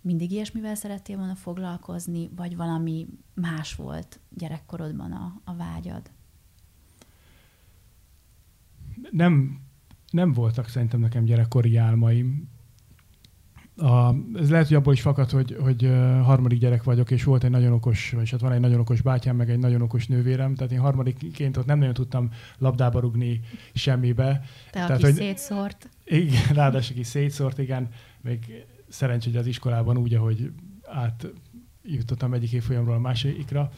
Mindig 0.00 0.30
ilyesmivel 0.30 0.74
szerettél 0.74 1.16
volna 1.16 1.34
foglalkozni, 1.34 2.30
vagy 2.36 2.56
valami 2.56 3.06
más 3.34 3.74
volt 3.74 4.20
gyerekkorodban 4.28 5.12
a, 5.12 5.40
a 5.44 5.54
vágyad? 5.54 6.10
Nem, 9.10 9.60
nem 10.10 10.32
voltak 10.32 10.68
szerintem 10.68 11.00
nekem 11.00 11.24
gyerekkori 11.24 11.76
álmaim 11.76 12.48
a, 13.80 14.14
ez 14.34 14.50
lehet, 14.50 14.66
hogy 14.66 14.76
abból 14.76 14.92
is 14.92 15.00
fakad, 15.00 15.30
hogy, 15.30 15.56
hogy 15.60 15.90
harmadik 16.22 16.58
gyerek 16.58 16.82
vagyok, 16.82 17.10
és 17.10 17.24
volt 17.24 17.44
egy 17.44 17.50
nagyon 17.50 17.72
okos, 17.72 18.10
vagy 18.10 18.30
hát 18.30 18.40
van 18.40 18.52
egy 18.52 18.60
nagyon 18.60 18.80
okos 18.80 19.00
bátyám, 19.00 19.36
meg 19.36 19.50
egy 19.50 19.58
nagyon 19.58 19.82
okos 19.82 20.06
nővérem, 20.06 20.54
tehát 20.54 20.72
én 20.72 20.78
harmadikként 20.78 21.56
ott 21.56 21.66
nem 21.66 21.78
nagyon 21.78 21.94
tudtam 21.94 22.30
labdába 22.58 23.00
rugni 23.00 23.40
semmibe. 23.74 24.24
Te, 24.32 24.70
tehát, 24.70 24.90
aki 24.90 25.02
hogy, 25.02 25.14
szétszórt. 25.14 25.88
Igen, 26.04 26.42
ráadásul 26.54 26.94
aki 26.94 27.04
szétszórt, 27.04 27.58
igen. 27.58 27.88
Még 28.20 28.64
szerencsé, 28.90 29.30
hogy 29.30 29.38
az 29.38 29.46
iskolában 29.46 29.96
úgy, 29.96 30.14
ahogy 30.14 30.52
átjutottam 30.84 32.34
egyik 32.34 32.52
évfolyamról 32.52 32.94
a 32.94 32.98
másikra. 33.00 33.72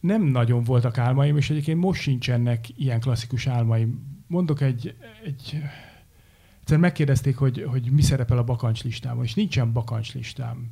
Nem 0.00 0.22
nagyon 0.22 0.62
voltak 0.64 0.98
álmaim, 0.98 1.36
és 1.36 1.50
egyébként 1.50 1.80
most 1.80 2.00
sincsenek 2.00 2.78
ilyen 2.78 3.00
klasszikus 3.00 3.46
álmaim. 3.46 4.14
Mondok 4.26 4.60
egy, 4.60 4.96
egy 5.24 5.62
Egyszer 6.66 6.80
megkérdezték, 6.80 7.36
hogy, 7.36 7.64
hogy 7.70 7.90
mi 7.90 8.02
szerepel 8.02 8.38
a 8.38 8.44
bakancslistámon, 8.44 9.24
és 9.24 9.34
nincsen 9.34 9.72
bakancslistám. 9.72 10.70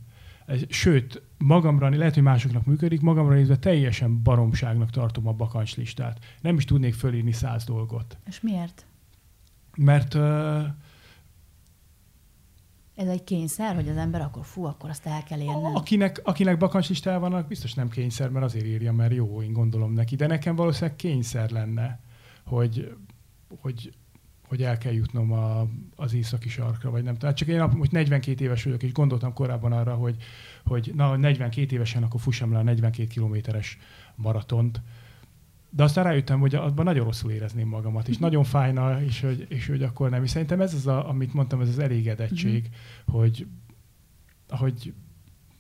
Sőt, 0.69 1.23
magamra, 1.39 1.89
lehet, 1.89 2.15
hogy 2.15 2.23
másoknak 2.23 2.65
működik, 2.67 3.01
magamra 3.01 3.35
nézve 3.35 3.57
teljesen 3.57 4.23
baromságnak 4.23 4.91
tartom 4.91 5.27
a 5.27 5.33
bakancslistát. 5.33 6.19
Nem 6.41 6.57
is 6.57 6.65
tudnék 6.65 6.95
fölírni 6.95 7.33
száz 7.33 7.65
dolgot. 7.65 8.19
És 8.27 8.41
miért? 8.41 8.87
Mert 9.77 10.15
uh, 10.15 10.63
ez 12.95 13.09
egy 13.09 13.25
kényszer, 13.25 13.75
hogy 13.75 13.89
az 13.89 13.97
ember 13.97 14.21
akkor 14.21 14.45
fú, 14.45 14.65
akkor 14.65 14.91
azt 14.91 15.07
el 15.07 15.23
kell 15.23 15.41
érnem. 15.41 15.75
Akinek, 15.75 16.21
akinek 16.25 16.59
bakancslistával 16.59 17.31
vannak, 17.31 17.47
biztos 17.47 17.75
nem 17.75 17.89
kényszer, 17.89 18.31
mert 18.31 18.45
azért 18.45 18.67
írja, 18.67 18.93
mert 18.93 19.15
jó, 19.15 19.43
én 19.43 19.53
gondolom 19.53 19.93
neki. 19.93 20.17
De 20.17 20.27
nekem 20.27 20.57
valószínűleg 20.57 20.97
kényszer 20.97 21.51
lenne, 21.51 22.01
hogy, 22.45 22.95
hogy 23.61 23.93
hogy 24.49 24.63
el 24.63 24.79
kell 24.79 24.93
jutnom 24.93 25.33
a, 25.33 25.67
az 25.97 26.15
északi 26.15 26.49
sarkra, 26.49 26.91
vagy 26.91 27.03
nem. 27.03 27.17
Tehát 27.17 27.37
csak 27.37 27.49
én 27.49 27.63
most 27.63 27.91
42 27.91 28.45
éves 28.45 28.65
vagyok, 28.65 28.83
és 28.83 28.93
gondoltam 28.93 29.33
korábban 29.33 29.73
arra, 29.73 29.95
hogy, 29.95 30.17
hogy 30.65 30.93
na, 30.95 31.17
42 31.17 31.75
évesen 31.75 32.03
akkor 32.03 32.21
fussam 32.21 32.53
le 32.53 32.59
a 32.59 32.63
42 32.63 33.09
kilométeres 33.09 33.79
maratont. 34.15 34.81
De 35.77 35.83
aztán 35.83 36.05
rájöttem, 36.05 36.41
hogy 36.41 36.55
abban 36.55 36.85
nagyon 36.85 37.05
rosszul 37.05 37.31
érezném 37.31 37.69
magamat, 37.69 38.09
és 38.09 38.19
nagyon 38.19 38.45
fájna, 38.45 39.03
és 39.03 39.21
hogy, 39.21 39.47
és 39.49 39.67
hogy 39.67 39.83
akkor 39.83 40.11
nem. 40.11 40.23
És 40.23 40.31
szerintem 40.31 40.61
ez 40.61 40.75
az, 40.75 40.87
a, 40.87 41.09
amit 41.09 41.35
mondtam, 41.35 41.61
ez 41.61 41.69
az 41.69 41.79
elégedettség, 41.79 42.71
uh-huh. 43.07 43.21
hogy, 43.21 43.47
hogy 44.49 44.95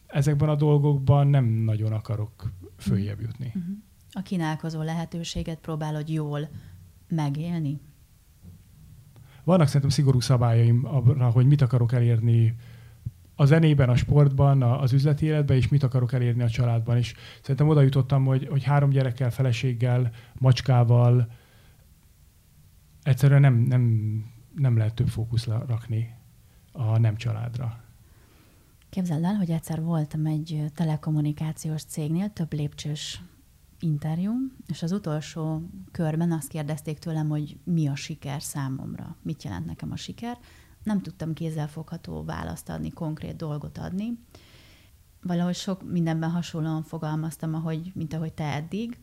ezekben 0.06 0.49
a 0.49 0.54
dolgokban 0.54 1.26
nem 1.26 1.44
nagyon 1.44 1.92
akarok 1.92 2.52
följebb 2.76 3.21
jutni. 3.21 3.47
Uh-huh. 3.47 3.76
A 4.12 4.23
kínálkozó 4.23 4.83
lehetőséget 4.83 5.59
próbálod 5.59 6.09
jól 6.09 6.49
megélni? 7.09 7.80
vannak 9.44 9.66
szerintem 9.66 9.90
szigorú 9.90 10.21
szabályaim 10.21 10.85
arra, 10.85 11.30
hogy 11.30 11.47
mit 11.47 11.62
akarok 11.62 11.92
elérni 11.92 12.54
a 13.37 13.45
zenében, 13.45 13.88
a 13.88 13.97
sportban, 13.97 14.62
az 14.62 14.93
üzleti 14.93 15.26
életben, 15.26 15.57
és 15.57 15.69
mit 15.69 15.83
akarok 15.83 16.12
elérni 16.12 16.43
a 16.43 16.49
családban. 16.49 16.97
És 16.97 17.14
szerintem 17.41 17.69
oda 17.69 17.81
jutottam, 17.81 18.25
hogy, 18.25 18.47
hogy 18.47 18.64
három 18.64 18.91
gyerekkel, 18.91 19.31
feleséggel, 19.31 20.11
macskával 20.35 21.29
egyszerűen 23.03 23.41
nem, 23.41 23.55
nem, 23.55 24.25
nem 24.55 24.76
lehet 24.76 24.95
több 24.95 25.09
fókuszra 25.09 25.64
rakni 25.67 26.14
a 26.73 26.99
nem 26.99 27.17
családra. 27.17 27.83
Képzeld 28.91 29.25
el, 29.25 29.35
hogy 29.35 29.50
egyszer 29.50 29.83
voltam 29.83 30.26
egy 30.26 30.64
telekommunikációs 30.75 31.83
cégnél, 31.83 32.33
több 32.33 32.53
lépcsős 32.53 33.23
interjú, 33.81 34.33
és 34.67 34.83
az 34.83 34.93
utolsó 34.93 35.62
körben 35.91 36.33
azt 36.33 36.49
kérdezték 36.49 36.99
tőlem, 36.99 37.29
hogy 37.29 37.57
mi 37.64 37.88
a 37.88 37.95
siker 37.95 38.43
számomra, 38.43 39.17
mit 39.23 39.43
jelent 39.43 39.67
nekem 39.67 39.93
a 39.93 39.97
siker. 39.97 40.38
Nem 40.85 41.03
tudtam 41.03 41.33
kézzelfogható 41.33 42.25
választ 42.25 42.69
adni, 42.69 42.91
konkrét 42.91 43.37
dolgot 43.37 43.79
adni. 43.79 44.19
Valahogy 45.23 45.55
sok 45.55 45.91
mindenben 45.91 46.31
hasonlóan 46.31 46.83
fogalmaztam, 46.83 47.55
ahogy, 47.55 47.93
mint 47.95 48.14
ahogy 48.14 48.33
te 48.33 48.45
eddig, 48.45 48.99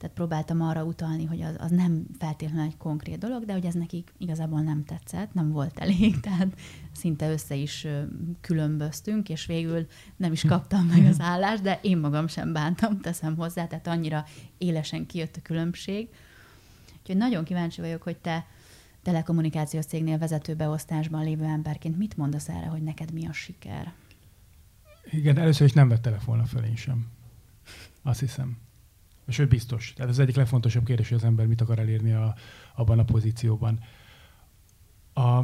tehát 0.00 0.14
próbáltam 0.14 0.60
arra 0.60 0.84
utalni, 0.84 1.24
hogy 1.24 1.42
az, 1.42 1.56
az 1.58 1.70
nem 1.70 2.06
feltétlenül 2.18 2.66
egy 2.66 2.76
konkrét 2.76 3.18
dolog, 3.18 3.44
de 3.44 3.52
hogy 3.52 3.64
ez 3.64 3.74
nekik 3.74 4.12
igazából 4.18 4.60
nem 4.60 4.84
tetszett, 4.84 5.34
nem 5.34 5.52
volt 5.52 5.78
elég, 5.78 6.20
tehát 6.26 6.54
szinte 6.92 7.30
össze 7.30 7.54
is 7.54 7.86
különböztünk, 8.40 9.28
és 9.28 9.46
végül 9.46 9.86
nem 10.16 10.32
is 10.32 10.44
kaptam 10.44 10.86
meg 10.86 11.06
az 11.06 11.20
állást, 11.20 11.62
de 11.62 11.78
én 11.82 11.98
magam 11.98 12.26
sem 12.26 12.52
bántam, 12.52 13.00
teszem 13.00 13.36
hozzá, 13.36 13.66
tehát 13.66 13.86
annyira 13.86 14.24
élesen 14.58 15.06
kijött 15.06 15.36
a 15.36 15.42
különbség. 15.42 16.08
Úgyhogy 17.00 17.16
nagyon 17.16 17.44
kíváncsi 17.44 17.80
vagyok, 17.80 18.02
hogy 18.02 18.16
te 18.16 18.46
telekommunikációs 19.02 19.84
cégnél 19.84 20.18
vezetőbeosztásban 20.18 21.24
lévő 21.24 21.44
emberként 21.44 21.96
mit 21.96 22.16
mondasz 22.16 22.48
erre, 22.48 22.66
hogy 22.66 22.82
neked 22.82 23.12
mi 23.12 23.26
a 23.26 23.32
siker? 23.32 23.92
Igen, 25.10 25.38
először 25.38 25.66
is 25.66 25.72
nem 25.72 25.88
vett 25.88 26.02
telefonra 26.02 26.44
fel 26.44 26.64
én 26.64 26.76
sem. 26.76 27.06
Azt 28.02 28.20
hiszem. 28.20 28.58
Sőt, 29.28 29.48
biztos. 29.48 29.92
Tehát 29.92 30.10
ez 30.10 30.18
az 30.18 30.22
egyik 30.22 30.36
legfontosabb 30.36 30.84
kérdés, 30.84 31.08
hogy 31.08 31.16
az 31.16 31.24
ember 31.24 31.46
mit 31.46 31.60
akar 31.60 31.78
elérni 31.78 32.12
a, 32.12 32.34
abban 32.74 32.98
a 32.98 33.04
pozícióban. 33.04 33.80
A, 35.14 35.42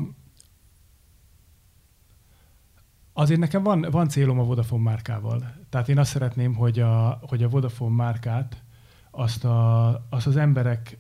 azért 3.12 3.40
nekem 3.40 3.62
van, 3.62 3.86
van 3.90 4.08
célom 4.08 4.38
a 4.38 4.44
Vodafone 4.44 4.82
márkával. 4.82 5.54
Tehát 5.68 5.88
én 5.88 5.98
azt 5.98 6.10
szeretném, 6.10 6.54
hogy 6.54 6.80
a, 6.80 7.20
hogy 7.22 7.42
a 7.42 7.48
Vodafone 7.48 7.94
márkát 7.94 8.62
azt, 9.10 9.44
a, 9.44 9.88
azt 10.10 10.26
az 10.26 10.36
emberek 10.36 10.98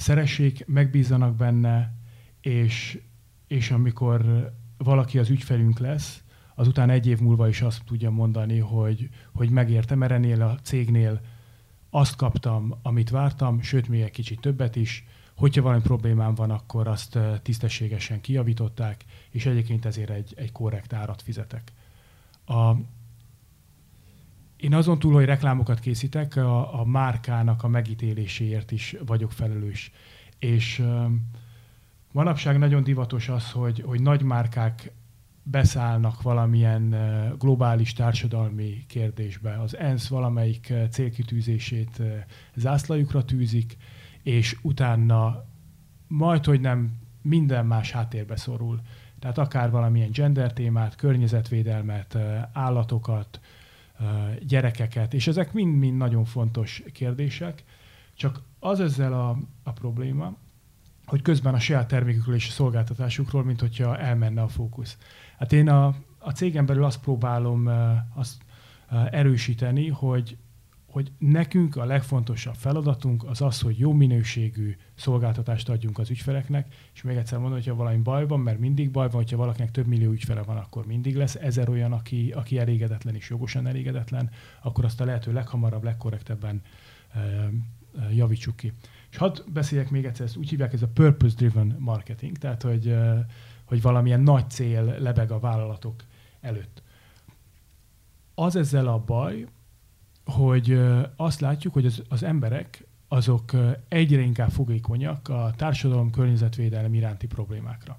szeressék, 0.00 0.66
megbízzanak 0.66 1.36
benne, 1.36 1.92
és, 2.40 3.00
és 3.46 3.70
amikor 3.70 4.50
valaki 4.76 5.18
az 5.18 5.30
ügyfelünk 5.30 5.78
lesz, 5.78 6.22
azután 6.54 6.90
egy 6.90 7.06
év 7.06 7.20
múlva 7.20 7.48
is 7.48 7.62
azt 7.62 7.84
tudja 7.84 8.10
mondani, 8.10 8.58
hogy, 8.58 9.08
hogy 9.32 9.50
megérte, 9.50 9.94
mert 9.94 10.12
ennél 10.12 10.42
a 10.42 10.58
cégnél 10.62 11.20
azt 11.90 12.16
kaptam, 12.16 12.74
amit 12.82 13.10
vártam, 13.10 13.62
sőt, 13.62 13.88
még 13.88 14.00
egy 14.00 14.10
kicsit 14.10 14.40
többet 14.40 14.76
is. 14.76 15.06
Hogyha 15.36 15.62
valami 15.62 15.80
problémám 15.80 16.34
van, 16.34 16.50
akkor 16.50 16.88
azt 16.88 17.18
tisztességesen 17.42 18.20
kijavították, 18.20 19.04
és 19.30 19.46
egyébként 19.46 19.84
ezért 19.84 20.10
egy, 20.10 20.34
egy 20.36 20.52
korrekt 20.52 20.92
árat 20.92 21.22
fizetek. 21.22 21.72
A, 22.46 22.70
én 24.60 24.74
azon 24.74 24.98
túl, 24.98 25.12
hogy 25.12 25.24
reklámokat 25.24 25.80
készítek, 25.80 26.36
a, 26.36 26.80
a 26.80 26.84
márkának 26.84 27.62
a 27.62 27.68
megítéléséért 27.68 28.70
is 28.70 28.96
vagyok 29.06 29.32
felelős. 29.32 29.92
És 30.38 30.78
uh, 30.78 31.04
manapság 32.12 32.58
nagyon 32.58 32.82
divatos 32.82 33.28
az, 33.28 33.50
hogy, 33.50 33.82
hogy 33.86 34.02
nagy 34.02 34.22
márkák 34.22 34.92
beszállnak 35.42 36.22
valamilyen 36.22 36.94
globális 37.38 37.92
társadalmi 37.92 38.84
kérdésbe. 38.86 39.60
Az 39.60 39.76
ENSZ 39.76 40.08
valamelyik 40.08 40.72
célkitűzését 40.90 42.02
zászlajukra 42.54 43.24
tűzik, 43.24 43.76
és 44.22 44.56
utána 44.62 45.44
majd, 46.06 46.44
hogy 46.44 46.60
nem 46.60 46.98
minden 47.22 47.66
más 47.66 47.90
háttérbe 47.90 48.36
szorul. 48.36 48.80
Tehát 49.18 49.38
akár 49.38 49.70
valamilyen 49.70 50.10
gender 50.10 50.52
témát, 50.52 50.94
környezetvédelmet, 50.94 52.18
állatokat, 52.52 53.40
gyerekeket, 54.46 55.14
és 55.14 55.26
ezek 55.26 55.52
mind-mind 55.52 55.96
nagyon 55.96 56.24
fontos 56.24 56.82
kérdések, 56.92 57.64
csak 58.14 58.42
az 58.58 58.80
ezzel 58.80 59.12
a, 59.12 59.38
a 59.62 59.72
probléma, 59.72 60.36
hogy 61.06 61.22
közben 61.22 61.54
a 61.54 61.58
saját 61.58 61.88
termékükről 61.88 62.34
és 62.34 62.48
a 62.48 62.52
szolgáltatásukról, 62.52 63.44
mint 63.44 63.60
hogyha 63.60 63.98
elmenne 63.98 64.42
a 64.42 64.48
fókusz. 64.48 64.98
Hát 65.38 65.52
én 65.52 65.68
a, 65.68 65.94
a 66.18 66.30
cégen 66.30 66.66
belül 66.66 66.84
azt 66.84 67.00
próbálom 67.00 67.70
azt 68.14 68.42
erősíteni, 69.10 69.88
hogy 69.88 70.36
hogy 70.90 71.12
nekünk 71.18 71.76
a 71.76 71.84
legfontosabb 71.84 72.54
feladatunk 72.54 73.24
az 73.24 73.40
az, 73.40 73.60
hogy 73.60 73.78
jó 73.78 73.92
minőségű 73.92 74.76
szolgáltatást 74.94 75.68
adjunk 75.68 75.98
az 75.98 76.10
ügyfeleknek, 76.10 76.74
és 76.94 77.02
még 77.02 77.16
egyszer 77.16 77.38
mondom, 77.38 77.58
hogyha 77.58 77.74
valami 77.74 77.96
baj 77.96 78.26
van, 78.26 78.40
mert 78.40 78.58
mindig 78.58 78.90
baj 78.90 79.06
van, 79.06 79.16
hogyha 79.16 79.36
valakinek 79.36 79.70
több 79.70 79.86
millió 79.86 80.10
ügyfele 80.10 80.42
van, 80.42 80.56
akkor 80.56 80.86
mindig 80.86 81.16
lesz 81.16 81.34
ezer 81.34 81.68
olyan, 81.68 81.92
aki, 81.92 82.32
aki 82.36 82.58
elégedetlen 82.58 83.14
és 83.14 83.30
jogosan 83.30 83.66
elégedetlen, 83.66 84.30
akkor 84.62 84.84
azt 84.84 85.00
a 85.00 85.04
lehető 85.04 85.32
leghamarabb, 85.32 85.84
legkorrektebben 85.84 86.62
uh, 87.14 87.22
uh, 87.94 88.16
javítsuk 88.16 88.56
ki. 88.56 88.72
És 89.10 89.16
hadd 89.16 89.40
beszéljek 89.52 89.90
még 89.90 90.04
egyszer, 90.04 90.26
ezt 90.26 90.36
úgy 90.36 90.48
hívják, 90.48 90.72
ez 90.72 90.82
a 90.82 90.88
purpose-driven 90.88 91.76
marketing, 91.78 92.38
tehát 92.38 92.62
hogy, 92.62 92.86
uh, 92.86 93.18
hogy 93.64 93.82
valamilyen 93.82 94.20
nagy 94.20 94.50
cél 94.50 94.84
lebeg 94.98 95.30
a 95.30 95.38
vállalatok 95.38 96.04
előtt. 96.40 96.82
Az 98.34 98.56
ezzel 98.56 98.86
a 98.86 98.98
baj, 98.98 99.46
hogy 100.30 100.80
azt 101.16 101.40
látjuk, 101.40 101.72
hogy 101.72 101.86
az, 101.86 102.02
az 102.08 102.22
emberek 102.22 102.84
azok 103.08 103.52
egyre 103.88 104.20
inkább 104.20 104.50
fogékonyak 104.50 105.28
a 105.28 105.52
társadalom 105.56 106.10
környezetvédelem 106.10 106.94
iránti 106.94 107.26
problémákra. 107.26 107.98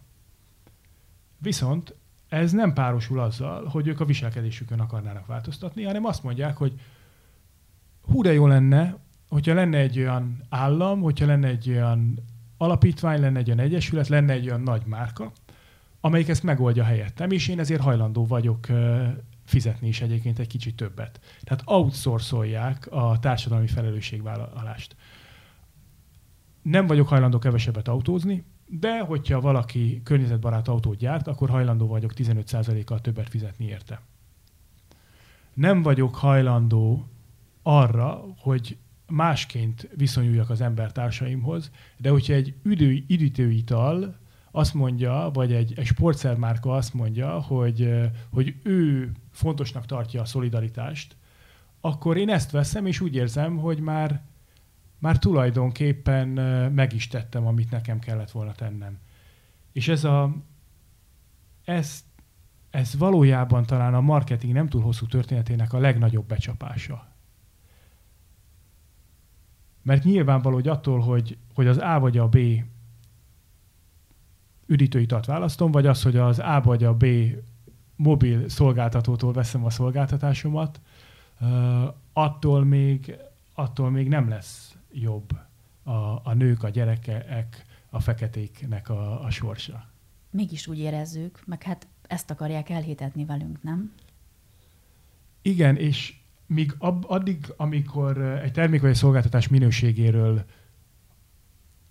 Viszont 1.38 1.96
ez 2.30 2.52
nem 2.52 2.74
párosul 2.74 3.20
azzal, 3.20 3.66
hogy 3.66 3.88
ők 3.88 4.00
a 4.00 4.06
viselkedésükön 4.06 4.80
akarnának 4.80 5.26
változtatni, 5.26 5.84
hanem 5.84 6.06
azt 6.06 6.24
mondják, 6.24 6.58
hogy 6.58 6.80
hú 8.02 8.22
de 8.22 8.34
jó 8.34 8.48
lenne, 8.48 8.98
hogyha 9.30 9.54
lenne 9.54 9.78
egy 9.78 10.00
olyan 10.00 10.42
állam, 10.50 11.02
hogyha 11.02 11.26
lenne 11.26 11.48
egy 11.48 11.70
olyan 11.70 12.20
alapítvány, 12.58 13.20
lenne 13.20 13.40
egy 13.40 13.48
olyan 13.48 13.60
egyesület, 13.60 14.08
lenne 14.08 14.34
egy 14.34 14.48
olyan 14.48 14.62
nagy 14.62 14.82
márka, 14.86 15.32
amelyik 16.02 16.30
ezt 16.30 16.44
megoldja 16.44 16.84
helyettem, 16.84 17.32
és 17.32 17.48
én 17.48 17.60
ezért 17.60 17.82
hajlandó 17.82 18.26
vagyok 18.26 18.68
fizetni 19.52 19.88
is 19.88 20.02
egyébként 20.02 20.40
egy 20.40 20.48
kicsit 20.48 20.76
többet. 20.76 21.20
Tehát 21.42 21.64
outsourcolják 21.66 22.88
a 22.92 23.20
társadalmi 23.20 23.68
felelősségvállalást. 23.68 24.96
Nem 26.62 26.88
vagyok 26.88 27.08
hajlandó 27.08 27.40
kevesebbet 27.40 27.88
autózni, 27.88 28.44
de 28.66 29.00
hogyha 29.00 29.42
valaki 29.42 30.02
környezetbarát 30.04 30.68
autót 30.68 30.98
gyárt, 30.98 31.28
akkor 31.28 31.50
hajlandó 31.50 31.88
vagyok 31.88 32.14
15%-kal 32.16 33.02
többet 33.02 33.30
fizetni 33.30 33.66
érte. 33.66 34.02
Nem 35.54 35.82
vagyok 35.82 36.16
hajlandó 36.16 37.08
arra, 37.64 38.26
hogy 38.38 38.78
másként 39.08 39.90
viszonyuljak 39.96 40.50
az 40.50 40.62
embertársaimhoz, 40.62 41.72
de 41.98 42.10
hogyha 42.10 42.34
egy 42.34 42.54
üdő, 42.64 43.04
üdítőital 43.08 44.20
azt 44.52 44.74
mondja, 44.74 45.30
vagy 45.34 45.54
egy, 45.54 45.74
egy 45.76 45.86
sportszermárka 45.86 46.72
azt 46.72 46.94
mondja, 46.94 47.40
hogy, 47.40 47.90
hogy 48.30 48.56
ő 48.64 49.12
fontosnak 49.32 49.86
tartja 49.86 50.22
a 50.22 50.26
szolidaritást, 50.26 51.16
akkor 51.82 52.18
én 52.18 52.30
ezt 52.30 52.52
veszem, 52.52 52.86
és 52.86 53.00
úgy 53.00 53.16
érzem, 53.16 53.58
hogy 53.58 53.80
már, 53.80 54.22
már 54.98 55.20
tulajdonképpen 55.20 56.28
meg 56.72 56.94
is 56.94 57.08
tettem, 57.08 57.48
amit 57.48 57.72
nekem 57.72 58.00
kellett 58.00 58.32
volna 58.32 58.52
tennem. 58.52 59.00
És 59.72 59.88
ez 59.88 60.04
a, 60.04 60.36
ez, 61.64 62.04
ez 62.70 62.98
valójában 62.98 63.66
talán 63.66 63.94
a 63.94 64.02
marketing 64.02 64.54
nem 64.54 64.70
túl 64.70 64.82
hosszú 64.82 65.06
történetének 65.06 65.74
a 65.74 65.80
legnagyobb 65.80 66.26
becsapása. 66.26 67.08
Mert 69.82 70.04
nyilvánvaló, 70.04 70.56
hogy 70.56 70.68
attól, 70.68 71.00
hogy, 71.00 71.38
hogy 71.54 71.68
az 71.68 71.78
A 71.78 72.00
vagy 72.00 72.18
a 72.18 72.28
B 72.28 72.38
üdítőitat 74.68 75.26
választom, 75.26 75.72
vagy 75.72 75.86
az, 75.86 76.04
hogy 76.04 76.18
az 76.18 76.40
A 76.40 76.62
vagy 76.64 76.84
a 76.84 76.94
B 76.94 77.06
mobil 78.02 78.50
szolgáltatótól 78.50 79.34
veszem 79.34 79.66
a 79.66 79.70
szolgáltatásomat, 79.70 80.82
attól 82.14 82.64
még, 82.64 83.18
attól 83.54 83.90
még 83.90 84.08
nem 84.08 84.30
lesz 84.30 84.76
jobb 84.92 85.32
a, 85.84 85.92
a 86.24 86.34
nők, 86.34 86.64
a 86.64 86.70
gyerekek, 86.70 87.66
a 87.90 88.00
feketéknek 88.00 88.90
a, 88.90 89.24
a 89.24 89.30
sorsa. 89.30 89.90
Mégis 90.30 90.68
úgy 90.68 90.80
érezzük, 90.80 91.42
meg 91.46 91.64
hát 91.64 91.88
ezt 92.08 92.30
akarják 92.30 92.70
elhitetni 92.70 93.26
velünk, 93.26 93.64
nem? 93.64 93.94
Igen, 95.42 95.76
és 95.76 96.16
míg 96.46 96.76
ab, 96.78 97.06
addig, 97.08 97.54
amikor 97.58 98.22
egy 98.22 98.52
termék 98.52 98.82
vagy 98.82 98.90
egy 98.90 98.96
szolgáltatás 98.96 99.48
minőségéről 99.48 100.46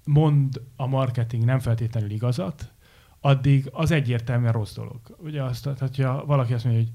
mond 0.04 0.60
a 0.76 0.86
marketing 0.86 1.44
nem 1.44 1.58
feltétlenül 1.58 2.10
igazat, 2.10 2.72
addig 3.20 3.68
az 3.72 3.90
egyértelműen 3.90 4.52
rossz 4.52 4.74
dolog. 4.74 5.00
Ugye 5.18 5.42
azt, 5.42 5.62
tehát, 5.62 5.78
hogyha 5.78 6.24
valaki 6.26 6.54
azt 6.54 6.64
mondja, 6.64 6.82
hogy 6.82 6.92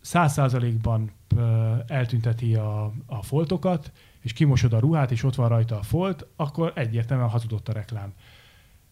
száz 0.00 0.32
százalékban 0.32 1.10
eltünteti 1.86 2.54
a, 2.54 2.92
a 3.06 3.22
foltokat, 3.22 3.92
és 4.20 4.32
kimosod 4.32 4.72
a 4.72 4.78
ruhát, 4.78 5.10
és 5.10 5.22
ott 5.22 5.34
van 5.34 5.48
rajta 5.48 5.78
a 5.78 5.82
folt, 5.82 6.26
akkor 6.36 6.72
egyértelműen 6.74 7.28
hazudott 7.28 7.68
a 7.68 7.72
reklám. 7.72 8.12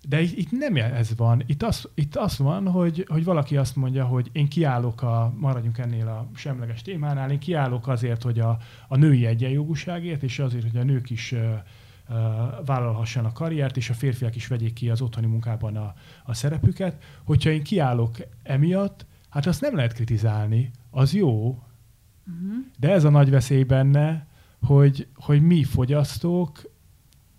De 0.08 0.20
itt, 0.20 0.36
itt 0.36 0.50
nem 0.50 0.76
ez 0.76 1.16
van. 1.16 1.42
Itt 1.46 1.62
az, 1.62 1.88
itt 1.94 2.16
az 2.16 2.38
van, 2.38 2.68
hogy, 2.68 3.04
hogy 3.08 3.24
valaki 3.24 3.56
azt 3.56 3.76
mondja, 3.76 4.04
hogy 4.04 4.28
én 4.32 4.48
kiállok 4.48 5.02
a, 5.02 5.32
maradjunk 5.36 5.78
ennél 5.78 6.08
a 6.08 6.28
semleges 6.34 6.82
témánál, 6.82 7.30
én 7.30 7.38
kiállok 7.38 7.88
azért, 7.88 8.22
hogy 8.22 8.40
a, 8.40 8.58
a 8.88 8.96
női 8.96 9.26
egyenjogúságért, 9.26 10.22
és 10.22 10.38
azért, 10.38 10.70
hogy 10.70 10.80
a 10.80 10.84
nők 10.84 11.10
is 11.10 11.34
vállalhassanak 12.64 13.32
karriert, 13.32 13.76
és 13.76 13.90
a 13.90 13.94
férfiak 13.94 14.36
is 14.36 14.46
vegyék 14.46 14.72
ki 14.72 14.90
az 14.90 15.00
otthoni 15.00 15.26
munkában 15.26 15.76
a, 15.76 15.94
a 16.24 16.34
szerepüket. 16.34 17.02
Hogyha 17.24 17.50
én 17.50 17.62
kiállok 17.62 18.16
emiatt, 18.42 19.06
hát 19.28 19.46
azt 19.46 19.60
nem 19.60 19.74
lehet 19.74 19.92
kritizálni, 19.92 20.70
az 20.90 21.14
jó, 21.14 21.48
uh-huh. 21.48 22.54
de 22.78 22.90
ez 22.90 23.04
a 23.04 23.10
nagy 23.10 23.30
veszély 23.30 23.62
benne, 23.62 24.26
hogy, 24.62 25.06
hogy 25.14 25.42
mi 25.42 25.64
fogyasztók 25.64 26.70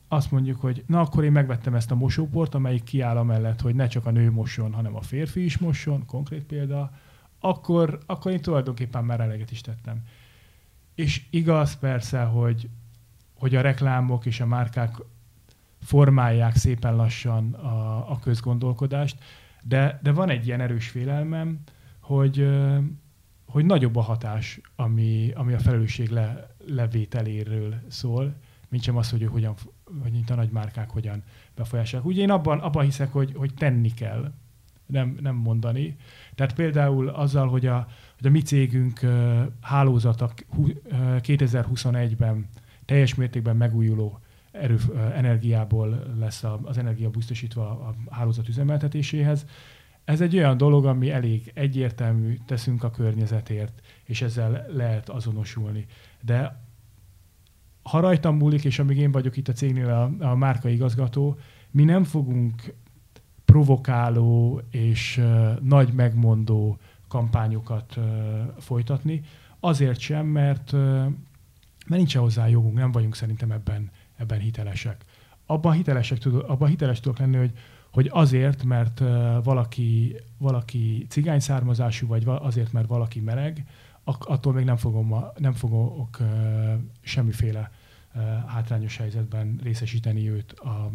azt 0.07 0.31
mondjuk, 0.31 0.61
hogy 0.61 0.83
na 0.87 0.99
akkor 0.99 1.23
én 1.23 1.31
megvettem 1.31 1.75
ezt 1.75 1.91
a 1.91 1.95
mosóport, 1.95 2.55
amelyik 2.55 2.83
kiáll 2.83 3.17
amellett, 3.17 3.61
hogy 3.61 3.75
ne 3.75 3.87
csak 3.87 4.05
a 4.05 4.11
nő 4.11 4.31
mosson, 4.31 4.73
hanem 4.73 4.95
a 4.95 5.01
férfi 5.01 5.43
is 5.43 5.57
mosson, 5.57 6.05
konkrét 6.05 6.43
példa, 6.43 6.91
akkor, 7.39 7.99
akkor 8.05 8.31
én 8.31 8.41
tulajdonképpen 8.41 9.05
már 9.05 9.19
eleget 9.19 9.51
is 9.51 9.61
tettem. 9.61 10.03
És 10.95 11.25
igaz 11.29 11.77
persze, 11.77 12.21
hogy, 12.21 12.69
hogy 13.41 13.55
a 13.55 13.61
reklámok 13.61 14.25
és 14.25 14.39
a 14.39 14.45
márkák 14.45 14.95
formálják 15.79 16.55
szépen 16.55 16.95
lassan 16.95 17.53
a, 17.53 18.11
a 18.11 18.19
közgondolkodást, 18.19 19.17
de, 19.63 19.99
de 20.03 20.11
van 20.11 20.29
egy 20.29 20.45
ilyen 20.47 20.61
erős 20.61 20.89
félelmem, 20.89 21.59
hogy, 21.99 22.49
hogy 23.45 23.65
nagyobb 23.65 23.95
a 23.95 24.01
hatás, 24.01 24.61
ami, 24.75 25.31
ami 25.35 25.53
a 25.53 25.59
felelősség 25.59 26.09
le, 26.09 26.55
levételéről 26.67 27.75
szól, 27.87 28.35
mint 28.69 28.83
sem 28.83 28.97
az, 28.97 29.09
hogy 29.09 29.23
hogyan, 29.23 29.53
vagy 29.85 30.11
mint 30.11 30.29
a 30.29 30.35
nagy 30.35 30.51
márkák 30.51 30.89
hogyan 30.89 31.23
befolyásolják. 31.55 32.09
Ugye 32.09 32.21
én 32.21 32.31
abban, 32.31 32.59
abban 32.59 32.83
hiszek, 32.83 33.11
hogy, 33.11 33.33
hogy 33.35 33.53
tenni 33.53 33.93
kell, 33.93 34.31
nem, 34.85 35.17
nem 35.21 35.35
mondani. 35.35 35.95
Tehát 36.35 36.53
például 36.53 37.07
azzal, 37.07 37.47
hogy 37.47 37.65
a, 37.65 37.87
hogy 38.17 38.27
a 38.27 38.29
mi 38.29 38.41
cégünk 38.41 38.99
hálózata 39.61 40.33
2021-ben 41.19 42.47
teljes 42.91 43.15
mértékben 43.15 43.55
megújuló 43.55 44.19
erő, 44.51 44.77
energiából 45.15 46.03
lesz 46.19 46.43
az 46.63 46.77
energia 46.77 47.09
biztosítva 47.09 47.69
a 47.69 47.95
hálózat 48.09 48.47
üzemeltetéséhez. 48.47 49.45
Ez 50.03 50.21
egy 50.21 50.35
olyan 50.35 50.57
dolog, 50.57 50.85
ami 50.85 51.11
elég 51.11 51.51
egyértelmű, 51.53 52.37
teszünk 52.45 52.83
a 52.83 52.91
környezetért, 52.91 53.81
és 54.03 54.21
ezzel 54.21 54.65
lehet 54.69 55.09
azonosulni. 55.09 55.85
De 56.21 56.63
ha 57.83 57.99
rajtam 57.99 58.37
múlik, 58.37 58.63
és 58.63 58.79
amíg 58.79 58.97
én 58.97 59.11
vagyok 59.11 59.37
itt 59.37 59.47
a 59.47 59.53
cégnél 59.53 59.89
a, 59.89 60.25
a 60.25 60.35
márka 60.35 60.69
igazgató, 60.69 61.37
mi 61.69 61.83
nem 61.83 62.03
fogunk 62.03 62.73
provokáló 63.45 64.61
és 64.71 65.17
uh, 65.17 65.59
nagy 65.59 65.93
megmondó 65.93 66.77
kampányokat 67.07 67.95
uh, 67.97 68.03
folytatni. 68.57 69.21
Azért 69.59 69.99
sem, 69.99 70.25
mert 70.25 70.71
uh, 70.71 71.05
mert 71.87 72.01
nincsen 72.01 72.21
hozzá 72.21 72.47
jogunk, 72.47 72.75
nem 72.75 72.91
vagyunk 72.91 73.15
szerintem 73.15 73.51
ebben, 73.51 73.91
ebben 74.15 74.39
hitelesek. 74.39 75.05
Abban, 75.45 75.73
hitelesek 75.73 76.17
tud, 76.17 76.43
abban 76.47 76.69
hiteles 76.69 76.99
tudok 76.99 77.17
lenni, 77.17 77.37
hogy, 77.37 77.51
hogy 77.91 78.09
azért, 78.11 78.63
mert 78.63 78.99
valaki, 79.43 80.15
valaki 80.37 81.05
cigány 81.09 81.39
származású, 81.39 82.07
vagy 82.07 82.23
azért, 82.25 82.71
mert 82.71 82.87
valaki 82.87 83.19
meleg, 83.19 83.65
attól 84.03 84.53
még 84.53 84.65
nem, 84.65 84.77
fogom, 84.77 85.15
nem 85.37 85.53
fogok 85.53 86.17
semmiféle 87.01 87.71
hátrányos 88.47 88.97
helyzetben 88.97 89.59
részesíteni 89.63 90.29
őt 90.29 90.51
a, 90.51 90.91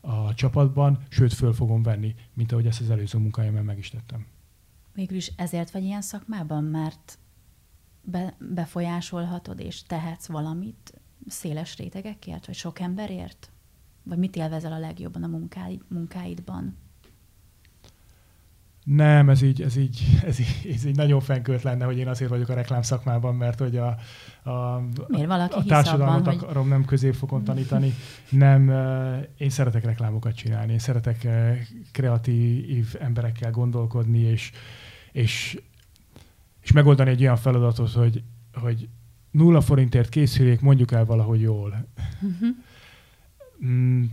a 0.00 0.34
csapatban, 0.34 0.98
sőt, 1.08 1.32
föl 1.32 1.52
fogom 1.52 1.82
venni, 1.82 2.14
mint 2.32 2.52
ahogy 2.52 2.66
ezt 2.66 2.80
az 2.80 2.90
előző 2.90 3.18
munkájában 3.18 3.64
meg 3.64 3.78
is 3.78 3.90
tettem. 3.90 4.26
Végül 4.94 5.16
is 5.16 5.32
ezért 5.36 5.70
vagy 5.70 5.82
ilyen 5.82 6.02
szakmában, 6.02 6.64
mert 6.64 7.18
be, 8.04 8.36
befolyásolhatod 8.38 9.60
és 9.60 9.82
tehetsz 9.82 10.26
valamit 10.26 11.00
széles 11.28 11.76
rétegekért, 11.76 12.46
vagy 12.46 12.54
sok 12.54 12.80
emberért? 12.80 13.50
Vagy 14.02 14.18
mit 14.18 14.36
élvezel 14.36 14.72
a 14.72 14.78
legjobban 14.78 15.22
a 15.22 15.26
munkáid, 15.26 15.80
munkáidban? 15.88 16.76
Nem, 18.84 19.28
ez 19.28 19.42
így, 19.42 19.62
ez 19.62 19.76
így, 19.76 20.04
ez 20.24 20.40
így, 20.40 20.72
ez 20.74 20.84
így 20.84 20.96
nagyon 20.96 21.20
fenkölt 21.20 21.62
lenne, 21.62 21.84
hogy 21.84 21.98
én 21.98 22.08
azért 22.08 22.30
vagyok 22.30 22.48
a 22.48 22.54
reklám 22.54 22.82
szakmában, 22.82 23.34
mert 23.34 23.58
hogy 23.58 23.76
a, 23.76 23.96
a, 24.50 24.82
Miért 25.08 25.26
valaki 25.26 25.58
a 25.58 25.62
társadalmat 25.62 26.26
abban, 26.26 26.38
akarom 26.38 26.62
hogy... 26.62 26.72
nem 26.72 26.84
középfokon 26.84 27.44
tanítani. 27.44 27.94
Nem, 28.28 28.68
én 29.36 29.50
szeretek 29.50 29.84
reklámokat 29.84 30.34
csinálni, 30.34 30.72
én 30.72 30.78
szeretek 30.78 31.28
kreatív 31.92 32.94
emberekkel 33.00 33.50
gondolkodni, 33.50 34.18
és, 34.18 34.50
és, 35.12 35.58
és 36.64 36.72
megoldani 36.72 37.10
egy 37.10 37.20
olyan 37.20 37.36
feladatot, 37.36 37.92
hogy, 37.92 38.22
hogy 38.52 38.88
nulla 39.30 39.60
forintért 39.60 40.08
készülék, 40.08 40.60
mondjuk 40.60 40.92
el 40.92 41.04
valahogy 41.04 41.40
jól. 41.40 41.86
Uh-huh. 42.22 42.48
Mm, 43.66 44.04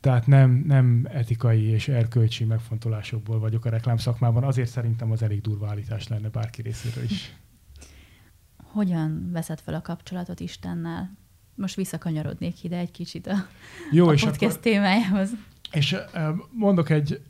tehát 0.00 0.26
nem, 0.26 0.62
nem 0.66 1.06
etikai 1.12 1.62
és 1.62 1.88
erkölcsi 1.88 2.44
megfontolásokból 2.44 3.38
vagyok 3.38 3.64
a 3.64 3.70
reklámszakmában, 3.70 4.44
azért 4.44 4.68
szerintem 4.68 5.10
az 5.10 5.22
elég 5.22 5.40
durva 5.40 5.68
állítás 5.68 6.08
lenne 6.08 6.28
bárki 6.28 6.62
részéről 6.62 7.04
is. 7.04 7.34
Hogyan 8.72 9.28
veszed 9.32 9.60
fel 9.60 9.74
a 9.74 9.82
kapcsolatot 9.82 10.40
Istennel? 10.40 11.18
Most 11.54 11.76
visszakanyarodnék 11.76 12.64
ide 12.64 12.76
egy 12.76 12.90
kicsit 12.90 13.26
a, 13.26 13.34
Jó, 13.90 14.08
a 14.08 14.12
és 14.12 14.24
podcast 14.24 14.42
akkor, 14.42 14.60
témájához. 14.60 15.30
És 15.72 15.96
mondok 16.50 16.90
egy, 16.90 17.20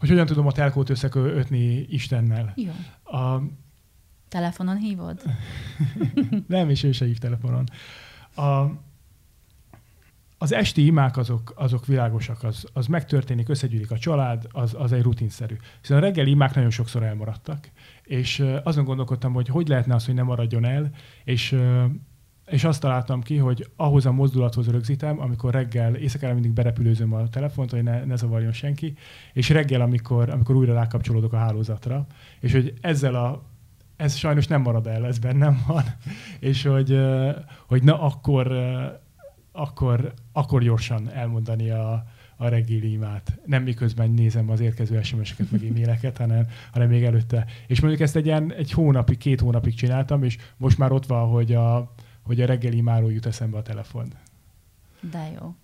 hogy 0.00 0.08
hogyan 0.08 0.26
tudom 0.26 0.46
a 0.46 0.52
telkót 0.52 0.90
összekötni 0.90 1.86
Istennel. 1.88 2.54
Jó. 2.56 2.72
A, 3.18 3.42
Telefonon 4.28 4.76
hívod? 4.76 5.22
nem, 6.46 6.70
és 6.70 6.82
ő 6.82 6.92
se 6.92 7.04
hív 7.04 7.18
telefonon. 7.18 7.64
A, 8.34 8.66
az 10.38 10.52
esti 10.52 10.84
imák 10.84 11.16
azok, 11.16 11.52
azok 11.56 11.86
világosak, 11.86 12.42
az, 12.42 12.64
az 12.72 12.86
megtörténik, 12.86 13.48
összegyűlik 13.48 13.90
a 13.90 13.98
család, 13.98 14.46
az, 14.52 14.74
az 14.78 14.92
egy 14.92 15.02
rutinszerű. 15.02 15.56
Hiszen 15.80 15.96
a 15.96 16.00
reggeli 16.00 16.30
imák 16.30 16.54
nagyon 16.54 16.70
sokszor 16.70 17.02
elmaradtak, 17.02 17.70
és 18.02 18.44
azon 18.62 18.84
gondolkodtam, 18.84 19.32
hogy 19.32 19.48
hogy 19.48 19.68
lehetne 19.68 19.94
az, 19.94 20.06
hogy 20.06 20.14
ne 20.14 20.22
maradjon 20.22 20.64
el, 20.64 20.90
és 21.24 21.56
és 22.50 22.64
azt 22.64 22.80
találtam 22.80 23.22
ki, 23.22 23.36
hogy 23.36 23.66
ahhoz 23.76 24.06
a 24.06 24.12
mozdulathoz 24.12 24.70
rögzítem, 24.70 25.20
amikor 25.20 25.52
reggel, 25.52 25.94
éjszakára 25.94 26.32
mindig 26.32 26.52
berepülőzöm 26.52 27.12
a 27.12 27.28
telefont, 27.28 27.70
hogy 27.70 27.82
ne, 27.82 28.04
ne 28.04 28.16
zavarjon 28.16 28.52
senki, 28.52 28.94
és 29.32 29.48
reggel, 29.48 29.80
amikor, 29.80 30.30
amikor 30.30 30.54
újra 30.54 30.74
rákapcsolódok 30.74 31.32
a 31.32 31.36
hálózatra, 31.36 32.06
és 32.40 32.52
hogy 32.52 32.74
ezzel 32.80 33.14
a 33.14 33.48
ez 33.96 34.14
sajnos 34.14 34.46
nem 34.46 34.60
marad 34.60 34.86
el, 34.86 35.06
ez 35.06 35.18
bennem 35.18 35.64
van, 35.66 35.82
és 36.50 36.62
hogy, 36.62 37.00
hogy 37.66 37.82
na 37.82 38.00
akkor, 38.00 38.52
akkor, 39.52 40.12
akkor 40.32 40.62
gyorsan 40.62 41.10
elmondani 41.12 41.70
a, 41.70 42.04
a 42.36 42.48
reggeli 42.48 42.92
imát. 42.92 43.38
Nem 43.44 43.62
miközben 43.62 44.10
nézem 44.10 44.50
az 44.50 44.60
érkező 44.60 45.02
SMS-eket, 45.02 45.50
meg 45.50 45.64
e-maileket, 45.64 46.16
hanem, 46.16 46.46
hanem 46.72 46.88
még 46.88 47.04
előtte. 47.04 47.46
És 47.66 47.80
mondjuk 47.80 48.02
ezt 48.02 48.16
egy, 48.16 48.26
ilyen, 48.26 48.52
egy 48.52 48.72
hónapig, 48.72 49.18
két 49.18 49.40
hónapig 49.40 49.74
csináltam, 49.74 50.22
és 50.22 50.36
most 50.56 50.78
már 50.78 50.92
ott 50.92 51.06
van, 51.06 51.28
hogy 51.28 51.52
a, 51.52 51.92
hogy 52.22 52.40
a 52.40 52.46
reggeli 52.46 52.76
imáról 52.76 53.12
jut 53.12 53.26
eszembe 53.26 53.56
a 53.56 53.62
telefon. 53.62 54.12
De 55.10 55.30
jó. 55.40 55.54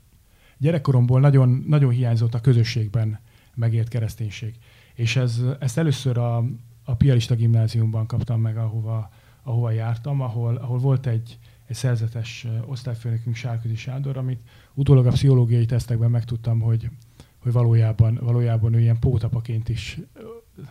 Gyerekkoromból 0.59 1.21
nagyon, 1.21 1.65
nagyon 1.67 1.91
hiányzott 1.91 2.35
a 2.35 2.41
közösségben 2.41 3.19
megért 3.55 3.89
kereszténység. 3.89 4.59
És 4.95 5.17
ez, 5.17 5.43
ezt 5.59 5.79
először 5.79 6.19
a, 6.19 6.45
a 6.85 6.95
Piarista 6.95 7.35
gimnáziumban 7.35 8.07
kaptam 8.07 8.41
meg, 8.41 8.57
ahova, 8.57 9.11
ahova 9.43 9.71
jártam, 9.71 10.21
ahol, 10.21 10.57
ahol 10.57 10.79
volt 10.79 11.07
egy, 11.07 11.39
egy 11.67 11.77
szerzetes 11.77 12.47
osztályfőnökünk 12.67 13.37
Sárközi 13.37 13.77
Sándor, 13.77 14.17
amit 14.17 14.41
utólag 14.75 15.07
a 15.07 15.11
pszichológiai 15.11 15.67
tesztekben 15.67 16.11
megtudtam, 16.11 16.61
hogy, 16.61 16.91
hogy 17.39 17.53
valójában, 17.53 18.19
valójában 18.23 18.75
ő 18.75 18.81
ilyen 18.81 18.99
pótapaként 18.99 19.69
is 19.69 19.99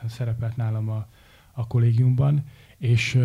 szerepelt 0.08 0.56
nálam 0.56 0.89
a, 0.89 1.08
a 1.52 1.67
kollégiumban, 1.67 2.43
és, 2.78 3.19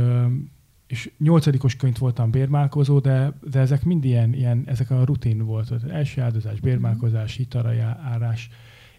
és 0.91 1.11
nyolcadikosként 1.19 1.99
voltam 1.99 2.31
bérmálkozó, 2.31 2.99
de, 2.99 3.33
de 3.51 3.61
ezek 3.61 3.85
mind 3.85 4.05
ilyen, 4.05 4.35
ilyen, 4.35 4.63
ezek 4.67 4.91
a 4.91 5.05
rutin 5.05 5.45
volt. 5.45 5.71
Az 5.71 5.85
első 5.85 6.21
áldozás, 6.21 6.61
bérmálkozás, 6.61 7.37
hitarajárás, 7.37 8.51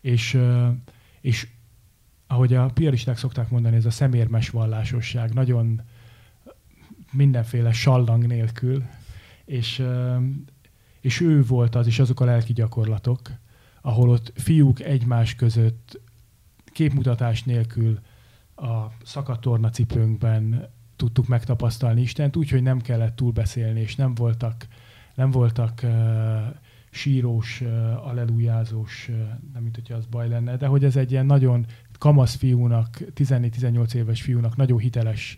és, 0.02 0.38
és 1.22 1.48
ahogy 2.28 2.54
a 2.54 2.66
piaristák 2.66 3.18
szokták 3.18 3.50
mondani, 3.50 3.76
ez 3.76 3.86
a 3.86 3.92
szemérmes 3.92 4.50
vallásosság, 4.50 5.34
nagyon 5.34 5.82
mindenféle 7.12 7.72
sallang 7.72 8.28
nélkül, 8.28 8.84
és, 9.46 9.84
és 11.02 11.20
ő 11.22 11.44
volt 11.44 11.76
az, 11.76 11.88
és 11.88 12.00
azok 12.00 12.20
a 12.20 12.26
lelki 12.26 12.54
gyakorlatok, 12.54 13.32
ahol 13.82 14.10
ott 14.10 14.32
fiúk 14.36 14.80
egymás 14.80 15.36
között 15.36 16.00
képmutatás 16.66 17.44
nélkül 17.44 18.00
a 18.56 18.86
szakatorna 19.04 19.70
cipőnkben 19.70 20.70
tudtuk 21.02 21.28
megtapasztalni 21.28 22.02
Istent, 22.02 22.36
úgyhogy 22.36 22.62
nem 22.62 22.82
kellett 22.82 23.16
túlbeszélni, 23.16 23.80
és 23.80 23.96
nem 23.96 24.14
voltak, 24.14 24.68
nem 25.16 25.32
voltak 25.32 25.80
uh, 25.84 25.92
sírós, 26.90 27.62
uh, 27.62 28.08
alelujázós, 28.08 29.08
uh, 29.10 29.16
nem 29.54 29.64
mint 29.64 29.76
hogyha 29.76 29.96
az 29.96 30.06
baj 30.06 30.28
lenne, 30.28 30.58
de 30.58 30.68
hogy 30.68 30.84
ez 30.84 30.96
egy 30.96 31.12
ilyen 31.12 31.26
nagyon 31.26 31.66
kamasz 31.98 32.36
fiúnak, 32.36 32.98
14-18 33.16 33.94
éves 33.94 34.22
fiúnak 34.22 34.56
nagyon 34.56 34.80
hiteles 34.80 35.38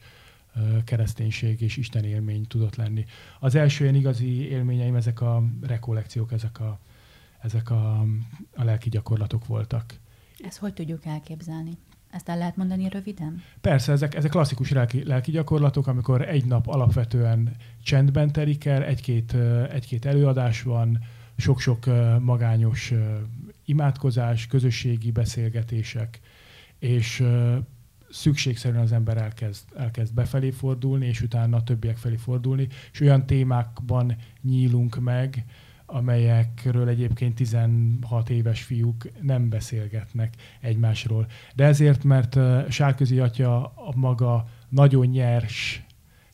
kereszténység 0.84 1.62
és 1.62 1.78
Isten 1.78 2.04
élmény 2.04 2.48
tudott 2.48 2.76
lenni. 2.76 3.06
Az 3.40 3.56
első 3.56 3.84
ilyen 3.84 3.96
igazi 3.96 4.50
élményeim 4.50 4.96
ezek 4.96 5.22
a 5.22 5.44
rekollekciók, 5.62 6.32
ezek 6.32 6.60
a, 6.60 6.80
ezek 7.42 7.70
a, 7.70 8.00
a 8.56 8.64
lelki 8.64 8.90
gyakorlatok 8.90 9.46
voltak. 9.46 10.00
Ezt 10.44 10.58
hogy 10.58 10.74
tudjuk 10.74 11.06
elképzelni? 11.06 11.78
Ezt 12.14 12.30
el 12.30 12.38
lehet 12.38 12.56
mondani 12.56 12.90
röviden? 12.90 13.42
Persze, 13.62 13.92
ezek, 13.92 14.16
ezek 14.16 14.32
klasszikus 14.32 14.72
lelki, 14.72 15.04
lelki 15.04 15.32
gyakorlatok, 15.32 15.88
amikor 15.88 16.22
egy 16.22 16.46
nap 16.46 16.68
alapvetően 16.68 17.56
csendben 17.84 18.32
telik 18.32 18.66
el, 18.66 18.84
egy-két, 18.84 19.34
egy-két 19.72 20.06
előadás 20.06 20.62
van, 20.62 21.00
sok-sok 21.38 21.86
magányos 22.20 22.94
imádkozás, 23.66 24.48
közösségi 24.48 25.12
beszélgetések, 25.12 26.20
és 26.80 27.24
szükségszerűen 28.10 28.82
az 28.82 28.92
ember 28.92 29.18
elkezd, 29.18 29.64
elkezd 29.76 30.14
befelé 30.14 30.52
fordulni, 30.52 31.06
és 31.06 31.22
utána 31.22 31.58
a 31.58 31.64
többiek 31.64 31.98
felé 31.98 32.16
fordulni, 32.16 32.68
és 32.92 33.00
olyan 33.00 33.26
témákban 33.26 34.16
nyílunk 34.42 35.00
meg, 35.00 35.46
amelyekről 35.94 36.88
egyébként 36.88 37.36
16 37.36 38.30
éves 38.30 38.64
fiúk 38.64 39.22
nem 39.22 39.50
beszélgetnek 39.50 40.34
egymásról. 40.60 41.28
De 41.56 41.64
ezért, 41.66 42.04
mert 42.04 42.38
Sárközi 42.72 43.20
atya 43.20 43.66
a 43.66 43.94
maga 43.96 44.48
nagyon 44.70 45.06
nyers, 45.06 45.86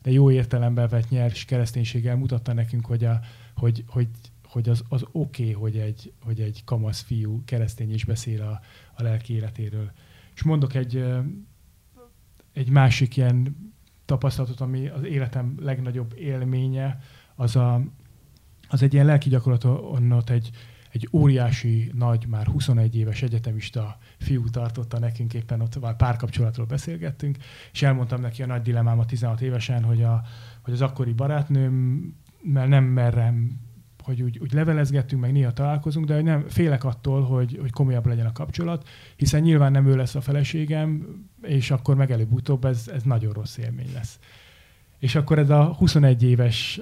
de 0.02 0.10
jó 0.10 0.30
értelemben 0.30 0.88
vett 0.88 1.08
nyers 1.08 1.44
kereszténységgel 1.44 2.16
mutatta 2.16 2.52
nekünk, 2.52 2.86
hogy, 2.86 3.04
a, 3.04 3.20
hogy, 3.56 3.84
hogy, 3.86 4.08
hogy 4.44 4.68
az, 4.68 4.84
az 4.88 5.04
oké, 5.12 5.42
okay, 5.42 5.52
hogy 5.52 5.76
egy, 5.76 6.12
hogy 6.24 6.40
egy 6.40 6.62
kamasz 6.64 7.00
fiú 7.00 7.42
keresztény 7.44 7.92
is 7.92 8.04
beszél 8.04 8.42
a, 8.42 8.60
a 8.94 9.02
lelki 9.02 9.34
életéről. 9.34 9.90
És 10.34 10.42
mondok 10.42 10.74
egy, 10.74 11.04
egy 12.52 12.70
másik 12.70 13.16
ilyen 13.16 13.56
tapasztalatot, 14.04 14.60
ami 14.60 14.88
az 14.88 15.04
életem 15.04 15.54
legnagyobb 15.58 16.14
élménye, 16.18 17.00
az, 17.34 17.56
a, 17.56 17.82
az 18.70 18.82
egy 18.82 18.92
ilyen 18.94 19.06
lelki 19.06 19.28
gyakorlaton 19.28 20.12
ott 20.12 20.30
egy, 20.30 20.50
egy 20.90 21.08
óriási, 21.12 21.90
nagy, 21.94 22.26
már 22.26 22.46
21 22.46 22.96
éves 22.96 23.22
egyetemista 23.22 23.98
fiú 24.18 24.50
tartotta 24.50 24.98
nekünk, 24.98 25.34
éppen 25.34 25.60
ott 25.60 25.80
már 25.80 25.96
párkapcsolatról 25.96 26.66
beszélgettünk, 26.66 27.36
és 27.72 27.82
elmondtam 27.82 28.20
neki 28.20 28.42
a 28.42 28.46
nagy 28.46 28.62
dilemmámat 28.62 29.06
16 29.06 29.40
évesen, 29.40 29.84
hogy, 29.84 30.02
a, 30.02 30.22
hogy 30.62 30.72
az 30.72 30.80
akkori 30.80 31.12
barátnőmmel 31.12 32.66
nem 32.66 32.84
merem 32.84 33.60
hogy 34.02 34.22
úgy, 34.22 34.38
úgy 34.38 34.52
levelezgettünk, 34.52 35.22
meg 35.22 35.32
néha 35.32 35.52
találkozunk, 35.52 36.06
de 36.06 36.22
nem 36.22 36.48
félek 36.48 36.84
attól, 36.84 37.22
hogy, 37.22 37.58
hogy 37.60 37.70
komolyabb 37.70 38.06
legyen 38.06 38.26
a 38.26 38.32
kapcsolat, 38.32 38.88
hiszen 39.16 39.40
nyilván 39.40 39.72
nem 39.72 39.86
ő 39.86 39.96
lesz 39.96 40.14
a 40.14 40.20
feleségem, 40.20 41.06
és 41.42 41.70
akkor 41.70 41.96
meg 41.96 42.10
előbb-utóbb 42.10 42.64
ez, 42.64 42.90
ez 42.94 43.02
nagyon 43.02 43.32
rossz 43.32 43.56
élmény 43.56 43.90
lesz. 43.94 44.18
És 44.98 45.14
akkor 45.14 45.38
ez 45.38 45.50
a 45.50 45.64
21 45.64 46.22
éves 46.22 46.80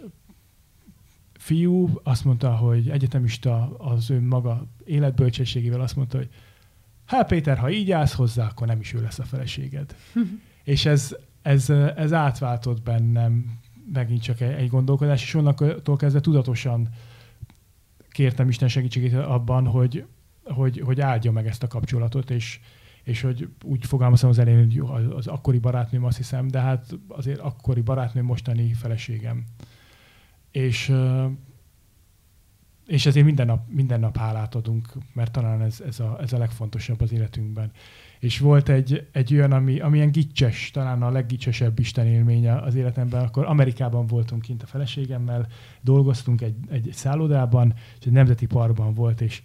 fiú 1.39 2.01
azt 2.03 2.25
mondta, 2.25 2.57
hogy 2.57 2.89
egyetemista 2.89 3.77
az 3.79 4.11
ön 4.11 4.23
maga 4.23 4.67
életbölcsességével 4.85 5.81
azt 5.81 5.97
mondta, 5.97 6.17
hogy 6.17 6.29
hát 7.05 7.29
Péter, 7.29 7.59
ha 7.59 7.71
így 7.71 7.91
állsz 7.91 8.15
hozzá, 8.15 8.47
akkor 8.47 8.67
nem 8.67 8.81
is 8.81 8.93
ő 8.93 9.01
lesz 9.01 9.19
a 9.19 9.25
feleséged. 9.25 9.95
és 10.65 10.87
ez, 10.87 11.17
ez, 11.43 11.71
ez 11.97 12.13
átváltott 12.13 12.83
bennem 12.83 13.59
megint 13.93 14.23
csak 14.23 14.41
egy 14.41 14.69
gondolkodás, 14.69 15.23
és 15.23 15.35
onnantól 15.35 15.97
kezdve 15.97 16.21
tudatosan 16.21 16.89
kértem 18.11 18.49
Isten 18.49 18.69
segítségét 18.69 19.15
abban, 19.15 19.67
hogy, 19.67 20.05
hogy, 20.45 20.81
hogy 20.85 21.01
áldja 21.01 21.33
meg 21.33 21.47
ezt 21.47 21.63
a 21.63 21.67
kapcsolatot, 21.67 22.31
és, 22.31 22.61
és 23.03 23.21
hogy 23.21 23.49
úgy 23.65 23.87
fogalmazom 23.87 24.31
az 24.31 24.39
elején, 24.39 24.81
hogy 24.81 25.13
az 25.17 25.27
akkori 25.27 25.59
barátnőm 25.59 26.05
azt 26.05 26.17
hiszem, 26.17 26.49
de 26.49 26.61
hát 26.61 26.99
azért 27.09 27.39
akkori 27.39 27.81
barátnőm 27.81 28.25
mostani 28.25 28.73
feleségem. 28.73 29.45
És, 30.59 30.93
és 32.87 33.07
ezért 33.07 33.25
minden 33.25 33.47
nap, 33.47 33.69
minden 33.69 34.01
nap 34.01 34.17
hálát 34.17 34.55
adunk, 34.55 34.87
mert 35.13 35.33
talán 35.33 35.63
ez, 35.63 35.81
ez, 35.87 36.01
a, 36.01 36.19
ez 36.21 36.33
a 36.33 36.39
legfontosabb 36.39 37.01
az 37.01 37.13
életünkben. 37.13 37.73
És 38.19 38.39
volt 38.39 38.69
egy, 38.69 39.09
egy 39.13 39.35
olyan, 39.35 39.53
ami, 39.53 39.81
ami 39.81 39.97
ilyen 39.97 40.11
gicses, 40.11 40.71
talán 40.71 41.03
a 41.03 41.11
leggicsesebb 41.11 41.79
Isten 41.79 42.07
élménye 42.07 42.59
az 42.59 42.75
életemben, 42.75 43.25
akkor 43.25 43.45
Amerikában 43.45 44.07
voltunk 44.07 44.43
kint 44.43 44.63
a 44.63 44.67
feleségemmel, 44.67 45.47
dolgoztunk 45.81 46.41
egy, 46.41 46.57
egy 46.69 46.89
szállodában, 46.93 47.75
és 47.99 48.07
egy 48.07 48.13
nemzeti 48.13 48.47
parkban 48.47 48.95
volt, 48.95 49.21
és, 49.21 49.43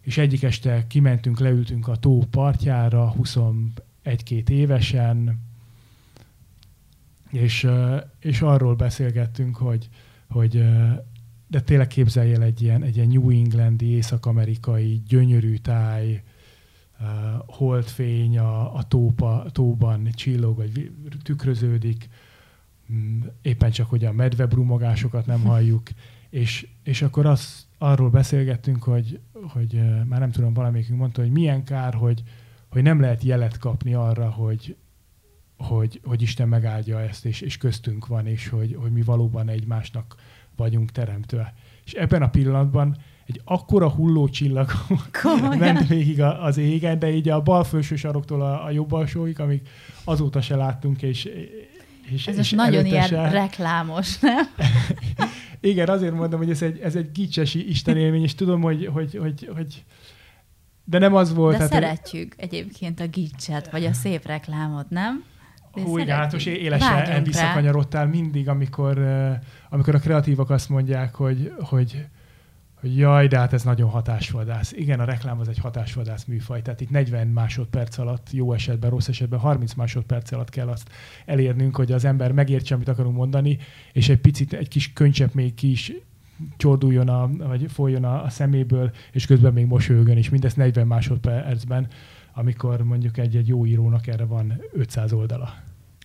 és 0.00 0.18
egyik 0.18 0.42
este 0.42 0.86
kimentünk, 0.86 1.38
leültünk 1.38 1.88
a 1.88 1.96
tó 1.96 2.18
partjára, 2.30 3.14
21-2 3.22 4.48
évesen, 4.48 5.40
és, 7.30 7.68
és 8.20 8.40
arról 8.40 8.74
beszélgettünk, 8.74 9.56
hogy, 9.56 9.88
hogy 10.28 10.64
de 11.48 11.60
tényleg 11.60 11.86
képzelj 11.86 12.34
el 12.34 12.42
egy 12.42 12.62
ilyen, 12.62 12.82
egy 12.82 12.96
ilyen 12.96 13.08
New 13.08 13.30
Englandi, 13.30 13.86
észak-amerikai 13.86 15.02
gyönyörű 15.08 15.56
táj, 15.56 16.22
uh, 17.00 17.06
holdfény 17.46 18.38
a, 18.38 18.74
a 18.74 18.82
tópa, 18.82 19.46
tóban 19.52 20.08
csillog, 20.14 20.56
vagy 20.56 20.92
tükröződik, 21.22 22.08
um, 22.88 23.24
éppen 23.42 23.70
csak, 23.70 23.88
hogy 23.88 24.04
a 24.04 24.12
medvebrumogásokat 24.12 25.26
nem 25.26 25.40
halljuk, 25.40 25.82
és, 26.30 26.68
és 26.82 27.02
akkor 27.02 27.26
az, 27.26 27.66
arról 27.78 28.10
beszélgettünk, 28.10 28.82
hogy, 28.82 29.20
hogy 29.32 29.80
már 30.04 30.20
nem 30.20 30.30
tudom, 30.30 30.52
valamelyikünk 30.52 30.98
mondta, 30.98 31.20
hogy 31.20 31.30
milyen 31.30 31.64
kár, 31.64 31.94
hogy, 31.94 32.22
hogy 32.68 32.82
nem 32.82 33.00
lehet 33.00 33.22
jelet 33.22 33.58
kapni 33.58 33.94
arra, 33.94 34.30
hogy, 34.30 34.76
hogy, 35.58 36.00
hogy 36.04 36.22
Isten 36.22 36.48
megáldja 36.48 37.00
ezt, 37.00 37.24
és, 37.24 37.40
és 37.40 37.56
köztünk 37.56 38.06
van, 38.06 38.26
és 38.26 38.48
hogy, 38.48 38.76
hogy 38.80 38.92
mi 38.92 39.02
valóban 39.02 39.48
egymásnak 39.48 40.14
vagyunk 40.56 40.90
teremtve. 40.90 41.54
És 41.84 41.92
ebben 41.92 42.22
a 42.22 42.28
pillanatban 42.28 42.96
egy 43.26 43.40
akkora 43.44 43.88
hulló 43.88 44.28
csillag 44.28 44.70
ment 45.58 45.86
végig 45.86 46.20
az 46.20 46.56
égen, 46.56 46.98
de 46.98 47.10
így 47.10 47.28
a 47.28 47.42
bal 47.42 47.64
felső 47.64 47.96
saroktól 47.96 48.42
a, 48.42 48.64
a 48.64 48.70
jobb 48.70 48.92
alsóig, 48.92 49.40
amíg 49.40 49.60
azóta 50.04 50.40
se 50.40 50.56
láttunk, 50.56 51.02
és, 51.02 51.28
és, 52.10 52.26
Ez 52.26 52.38
és 52.38 52.50
nagyon 52.50 52.86
ilyen 52.86 53.06
se... 53.06 53.30
reklámos, 53.30 54.18
nem? 54.18 54.46
Igen, 55.60 55.88
azért 55.88 56.14
mondom, 56.14 56.38
hogy 56.38 56.50
ez 56.50 56.62
egy, 56.62 56.78
ez 56.78 56.96
egy 56.96 57.12
gicsesi 57.12 57.68
istenélmény, 57.68 58.22
és 58.22 58.34
tudom, 58.34 58.60
hogy, 58.60 58.86
hogy, 58.86 59.16
hogy, 59.16 59.50
hogy 59.54 59.84
de 60.84 60.98
nem 60.98 61.14
az 61.14 61.34
volt. 61.34 61.56
De 61.56 61.62
hát, 61.62 61.72
szeretjük 61.72 62.34
hogy... 62.34 62.44
egyébként 62.44 63.00
a 63.00 63.06
gicset, 63.06 63.70
vagy 63.70 63.84
a 63.84 63.92
szép 63.92 64.26
reklámot, 64.26 64.90
nem? 64.90 65.24
Hú, 65.84 65.98
igen, 65.98 66.16
hát 66.16 66.32
most 66.32 66.46
élesen 66.46 67.22
visszakanyarodtál 67.24 68.06
mindig, 68.06 68.48
amikor, 68.48 68.98
amikor 69.68 69.94
a 69.94 69.98
kreatívak 69.98 70.50
azt 70.50 70.68
mondják, 70.68 71.14
hogy, 71.14 71.52
hogy, 71.60 72.06
hogy 72.80 72.96
jaj, 72.96 73.26
de 73.26 73.38
hát 73.38 73.52
ez 73.52 73.62
nagyon 73.62 73.90
hatásvadász. 73.90 74.72
Igen, 74.72 75.00
a 75.00 75.04
reklám 75.04 75.40
az 75.40 75.48
egy 75.48 75.58
hatásvadász 75.58 76.24
műfaj, 76.24 76.62
tehát 76.62 76.80
itt 76.80 76.90
40 76.90 77.26
másodperc 77.26 77.98
alatt, 77.98 78.26
jó 78.30 78.52
esetben, 78.52 78.90
rossz 78.90 79.08
esetben 79.08 79.38
30 79.38 79.74
másodperc 79.74 80.32
alatt 80.32 80.50
kell 80.50 80.68
azt 80.68 80.90
elérnünk, 81.26 81.76
hogy 81.76 81.92
az 81.92 82.04
ember 82.04 82.32
megértse, 82.32 82.74
amit 82.74 82.88
akarunk 82.88 83.16
mondani, 83.16 83.58
és 83.92 84.08
egy 84.08 84.20
picit, 84.20 84.52
egy 84.52 84.68
kis 84.68 84.92
könycsepp 84.92 85.32
még 85.32 85.54
ki 85.54 85.70
is 85.70 85.92
csorduljon, 86.56 87.08
a, 87.08 87.30
vagy 87.36 87.66
folyjon 87.72 88.04
a, 88.04 88.24
a 88.24 88.28
szeméből, 88.28 88.90
és 89.12 89.26
közben 89.26 89.52
még 89.52 89.66
mosolyogjon, 89.66 90.16
és 90.16 90.28
mindezt 90.28 90.56
40 90.56 90.86
másodpercben 90.86 91.88
amikor 92.38 92.82
mondjuk 92.82 93.18
egy-egy 93.18 93.48
jó 93.48 93.66
írónak 93.66 94.06
erre 94.06 94.24
van 94.24 94.62
500 94.72 95.12
oldala. 95.12 95.54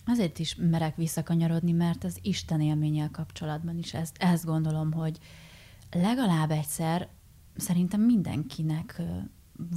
Azért 0.06 0.38
is 0.38 0.54
merek 0.54 0.96
visszakanyarodni, 0.96 1.72
mert 1.72 2.04
az 2.04 2.18
Isten 2.22 2.60
élménnyel 2.60 3.10
kapcsolatban 3.10 3.78
is 3.78 3.94
ezt, 3.94 4.16
ezt 4.18 4.44
gondolom, 4.44 4.92
hogy 4.92 5.18
legalább 5.90 6.50
egyszer 6.50 7.08
szerintem 7.56 8.00
mindenkinek 8.00 9.02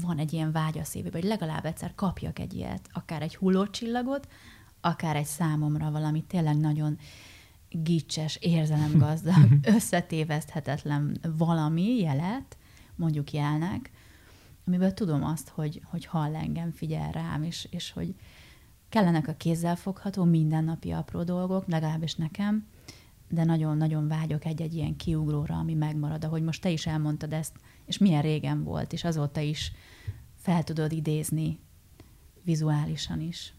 van 0.02 0.18
egy 0.18 0.34
ilyen 0.34 0.52
vágya 0.52 0.84
szívében, 0.84 1.22
hogy 1.22 1.30
legalább 1.30 1.66
egyszer 1.66 1.96
kapjak 1.96 2.40
egy 2.40 2.54
ilyet, 2.54 2.90
akár 2.94 3.22
egy 3.22 3.36
hullócsillagot, 3.36 4.28
akár 4.82 5.16
egy 5.16 5.26
számomra 5.26 5.92
valami 5.92 6.24
tényleg 6.24 6.58
nagyon 6.58 6.98
gicses, 7.70 8.36
érzelemgazdag, 8.36 9.48
összetéveszthetetlen 9.76 11.18
valami 11.38 12.00
jelet, 12.00 12.58
mondjuk 12.96 13.32
jelnek, 13.32 13.92
amiből 14.66 14.94
tudom 14.94 15.24
azt, 15.24 15.50
hogy, 15.50 15.82
hogy 15.86 16.06
hall 16.06 16.36
engem, 16.36 16.72
figyel 16.72 17.12
rám, 17.12 17.44
és, 17.44 17.68
és 17.72 17.92
hogy 17.92 18.16
kellenek 18.90 19.28
a 19.28 19.34
kézzelfogható, 19.34 20.24
mindennapi 20.24 20.92
apró 20.92 21.24
dolgok, 21.24 21.68
legalábbis 21.68 22.16
nekem, 22.16 22.66
de 23.30 23.44
nagyon-nagyon 23.44 24.08
vágyok 24.08 24.46
egy-egy 24.46 24.74
ilyen 24.74 24.96
kiugróra, 24.96 25.56
ami 25.56 25.74
megmarad, 25.74 26.24
ahogy 26.24 26.44
most 26.44 26.62
te 26.62 26.70
is 26.70 26.88
elmondtad 26.88 27.34
ezt, 27.34 27.54
és 27.86 27.98
milyen 27.98 28.22
régen 28.22 28.64
volt, 28.64 28.94
és 28.94 29.04
azóta 29.04 29.40
is 29.40 29.72
fel 30.36 30.64
tudod 30.64 30.92
idézni 30.92 31.60
vizuálisan 32.44 33.22
is. 33.22 33.54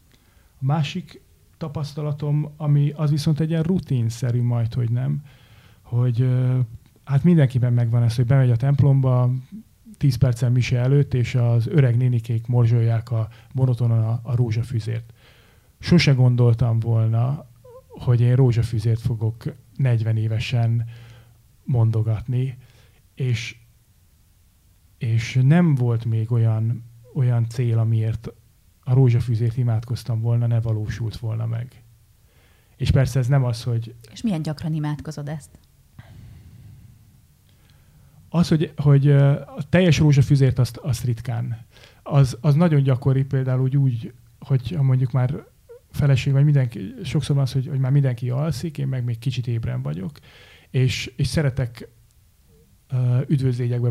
A 0.60 0.64
másik 0.64 1.20
tapasztalatom, 1.56 2.52
ami 2.56 2.90
az 2.90 3.10
viszont 3.10 3.40
egy 3.40 3.50
ilyen 3.50 3.62
rutinszerű 3.62 4.42
majd, 4.42 4.74
hogy 4.74 4.90
nem, 4.90 5.22
hogy 5.82 6.28
hát 7.04 7.24
mindenkiben 7.24 7.72
megvan 7.72 8.02
ez, 8.02 8.16
hogy 8.16 8.26
bemegy 8.26 8.50
a 8.50 8.56
templomba, 8.56 9.30
10 9.98 10.16
percen 10.16 10.52
mise 10.52 10.78
előtt, 10.78 11.14
és 11.14 11.34
az 11.34 11.66
öreg 11.66 11.96
nénikék 11.96 12.46
morzsolják 12.46 13.10
a 13.10 13.28
monotonon 13.52 14.04
a, 14.04 14.20
a 14.22 14.36
rózsafüzért. 14.36 15.12
Sose 15.78 16.12
gondoltam 16.12 16.80
volna, 16.80 17.46
hogy 17.88 18.20
én 18.20 18.34
rózsafüzért 18.34 19.00
fogok 19.00 19.44
40 19.76 20.16
évesen 20.16 20.88
mondogatni, 21.64 22.58
és, 23.14 23.56
és 24.98 25.38
nem 25.42 25.74
volt 25.74 26.04
még 26.04 26.32
olyan, 26.32 26.84
olyan 27.14 27.48
cél, 27.48 27.78
amiért 27.78 28.28
a 28.84 28.94
rózsafüzért 28.94 29.56
imádkoztam 29.56 30.20
volna, 30.20 30.46
ne 30.46 30.60
valósult 30.60 31.16
volna 31.16 31.46
meg. 31.46 31.82
És 32.76 32.90
persze 32.90 33.18
ez 33.18 33.26
nem 33.26 33.44
az, 33.44 33.62
hogy... 33.62 33.94
És 34.12 34.22
milyen 34.22 34.42
gyakran 34.42 34.74
imádkozod 34.74 35.28
ezt? 35.28 35.50
Az, 38.28 38.48
hogy, 38.48 38.72
hogy 38.76 39.10
a 39.10 39.62
teljes 39.68 39.98
rózsafüzért 39.98 40.58
azt, 40.58 40.76
azt 40.76 41.04
ritkán. 41.04 41.64
Az, 42.02 42.36
az 42.40 42.54
nagyon 42.54 42.82
gyakori 42.82 43.24
például 43.24 43.70
úgy, 43.76 44.12
hogy 44.38 44.76
mondjuk 44.80 45.10
már 45.10 45.44
feleség, 45.98 46.32
vagy 46.32 46.44
mindenki, 46.44 46.94
sokszor 47.04 47.34
van 47.34 47.44
az, 47.44 47.52
hogy, 47.52 47.66
hogy 47.66 47.78
már 47.78 47.92
mindenki 47.92 48.30
alszik, 48.30 48.78
én 48.78 48.88
meg 48.88 49.04
még 49.04 49.18
kicsit 49.18 49.46
ébren 49.46 49.82
vagyok, 49.82 50.18
és, 50.70 51.12
és 51.16 51.26
szeretek 51.26 51.88
uh, 52.92 53.22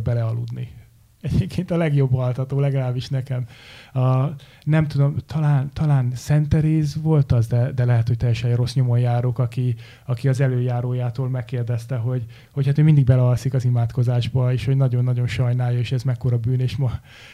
belealudni 0.01 0.86
egyébként 1.21 1.71
a 1.71 1.77
legjobb 1.77 2.13
altató, 2.13 2.59
legalábbis 2.59 3.09
nekem. 3.09 3.45
A, 3.93 4.25
nem 4.63 4.87
tudom, 4.87 5.15
talán, 5.25 5.69
talán 5.73 6.11
Szent 6.15 6.49
Teréz 6.49 7.01
volt 7.01 7.31
az, 7.31 7.47
de, 7.47 7.71
de 7.71 7.85
lehet, 7.85 8.07
hogy 8.07 8.17
teljesen 8.17 8.55
rossz 8.55 8.73
nyomon 8.73 8.99
járok, 8.99 9.39
aki, 9.39 9.75
aki 10.05 10.27
az 10.27 10.39
előjárójától 10.39 11.29
megkérdezte, 11.29 11.95
hogy, 11.95 12.25
hogy 12.51 12.65
hát 12.65 12.77
ő 12.77 12.83
mindig 12.83 13.05
belealszik 13.05 13.53
az 13.53 13.65
imádkozásba, 13.65 14.53
és 14.53 14.65
hogy 14.65 14.77
nagyon-nagyon 14.77 15.27
sajnálja, 15.27 15.79
és 15.79 15.91
ez 15.91 16.03
mekkora 16.03 16.37
bűn, 16.37 16.59
és, 16.59 16.75
ma, 16.75 16.91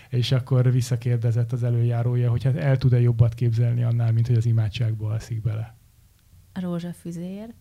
és 0.10 0.32
akkor 0.32 0.72
visszakérdezett 0.72 1.52
az 1.52 1.64
előjárója, 1.64 2.30
hogy 2.30 2.44
hát 2.44 2.56
el 2.56 2.78
tud-e 2.78 3.00
jobbat 3.00 3.34
képzelni 3.34 3.84
annál, 3.84 4.12
mint 4.12 4.28
hogy 4.28 4.38
az 4.38 4.46
imádságba 4.46 5.10
alszik 5.10 5.42
bele. 5.42 5.76
A 6.54 6.60
rózsafüzér, 6.60 7.54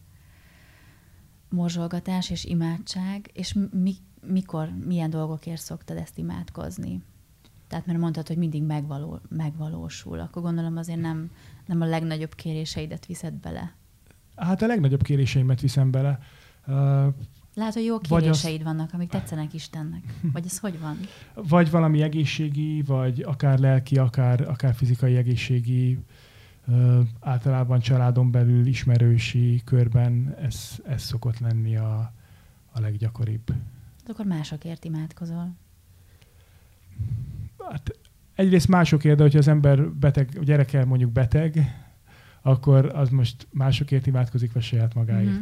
morzsolgatás 1.49 2.31
és 2.31 2.45
imádság, 2.45 3.31
és 3.33 3.57
mi, 3.71 3.95
mikor, 4.27 4.69
milyen 4.87 5.11
dolgokért 5.11 5.61
szoktad 5.61 5.97
ezt 5.97 6.19
imádkozni? 6.19 7.03
Tehát 7.69 7.87
mert 7.87 7.99
mondtad, 7.99 8.27
hogy 8.27 8.37
mindig 8.37 8.63
megvaló, 8.63 9.21
megvalósul, 9.29 10.21
akkor 10.21 10.43
gondolom 10.43 10.77
azért 10.77 11.01
nem, 11.01 11.31
nem 11.67 11.81
a 11.81 11.85
legnagyobb 11.85 12.35
kéréseidet 12.35 13.07
viszed 13.07 13.35
bele. 13.35 13.75
Hát 14.37 14.63
a 14.63 14.67
legnagyobb 14.67 15.03
kéréseimet 15.03 15.61
viszem 15.61 15.91
bele. 15.91 16.19
Uh, 16.67 17.07
Lehet, 17.55 17.75
hogy 17.75 17.85
jó 17.85 17.99
kéréseid 17.99 18.61
az... 18.61 18.67
vannak, 18.67 18.93
amik 18.93 19.09
tetszenek 19.09 19.55
Istennek. 19.55 20.03
Vagy 20.33 20.45
ez 20.45 20.59
hogy 20.59 20.81
van? 20.81 20.97
Vagy 21.49 21.71
valami 21.71 22.03
egészségi, 22.03 22.83
vagy 22.83 23.23
akár 23.23 23.59
lelki, 23.59 23.99
akár, 23.99 24.41
akár 24.41 24.75
fizikai 24.75 25.17
egészségi, 25.17 25.99
uh, 26.67 27.01
általában 27.21 27.81
családon 27.81 28.31
belül 28.31 28.67
ismerősi 28.67 29.63
körben 29.65 30.37
ez, 30.41 30.81
ez 30.87 31.03
szokott 31.03 31.39
lenni 31.39 31.77
a, 31.77 32.13
a 32.73 32.81
leggyakoribb. 32.81 33.53
Hát 34.03 34.11
akkor 34.11 34.27
másokért 34.27 34.85
imádkozol. 34.85 35.55
Hát 37.71 37.99
egyrészt 38.35 38.69
másokért, 38.69 39.17
de 39.17 39.23
hogyha 39.23 39.39
az 39.39 39.49
ember 39.49 39.91
beteg, 39.91 40.45
gyereke 40.45 40.85
mondjuk 40.85 41.11
beteg, 41.11 41.59
akkor 42.43 42.87
az 42.87 43.09
most 43.09 43.47
másokért 43.51 44.07
imádkozik, 44.07 44.53
vagy 44.53 44.63
saját 44.63 44.95
magáért. 44.95 45.31
Mm-hmm. 45.31 45.41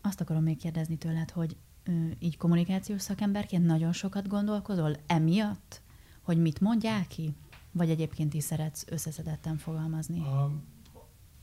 Azt 0.00 0.20
akarom 0.20 0.42
még 0.42 0.56
kérdezni 0.56 0.96
tőled, 0.96 1.30
hogy 1.30 1.56
ö, 1.84 1.90
így 2.18 2.36
kommunikációs 2.36 3.02
szakemberként 3.02 3.66
nagyon 3.66 3.92
sokat 3.92 4.28
gondolkozol 4.28 4.96
emiatt, 5.06 5.82
hogy 6.22 6.38
mit 6.38 6.60
mondják 6.60 7.06
ki? 7.06 7.34
Vagy 7.72 7.90
egyébként 7.90 8.34
is 8.34 8.44
szeretsz 8.44 8.84
összeszedetten 8.88 9.56
fogalmazni? 9.56 10.20
A, 10.20 10.50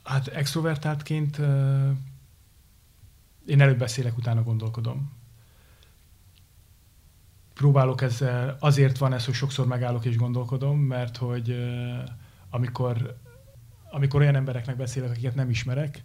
hát 0.03 0.27
extrovertáltként 0.27 1.37
uh, 1.37 1.89
én 3.45 3.61
előbb 3.61 3.77
beszélek, 3.77 4.17
utána 4.17 4.43
gondolkodom. 4.43 5.11
Próbálok 7.53 8.01
ezzel, 8.01 8.57
azért 8.59 8.97
van 8.97 9.13
ez, 9.13 9.25
hogy 9.25 9.33
sokszor 9.33 9.67
megállok 9.67 10.05
és 10.05 10.17
gondolkodom, 10.17 10.79
mert 10.79 11.17
hogy 11.17 11.55
amikor, 12.49 13.17
amikor 13.91 14.21
olyan 14.21 14.35
embereknek 14.35 14.75
beszélek, 14.75 15.09
akiket 15.09 15.35
nem 15.35 15.49
ismerek, 15.49 16.03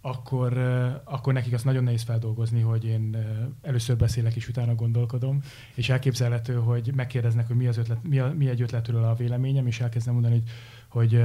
akkor, 0.00 0.58
akkor 1.04 1.32
nekik 1.32 1.52
azt 1.52 1.64
nagyon 1.64 1.84
nehéz 1.84 2.02
feldolgozni, 2.02 2.60
hogy 2.60 2.84
én 2.84 3.16
először 3.62 3.96
beszélek 3.96 4.34
és 4.34 4.48
utána 4.48 4.74
gondolkodom, 4.74 5.42
és 5.74 5.88
elképzelhető, 5.88 6.54
hogy 6.54 6.92
megkérdeznek, 6.94 7.46
hogy 7.46 7.56
mi, 7.56 7.66
az 7.66 7.76
ötlet, 7.76 8.02
mi, 8.02 8.18
a, 8.18 8.32
mi 8.32 8.48
egy 8.48 8.62
ötletről 8.62 9.04
a 9.04 9.14
véleményem, 9.14 9.66
és 9.66 9.80
elkezdem 9.80 10.14
mondani, 10.14 10.34
hogy, 10.34 10.50
hogy 10.88 11.24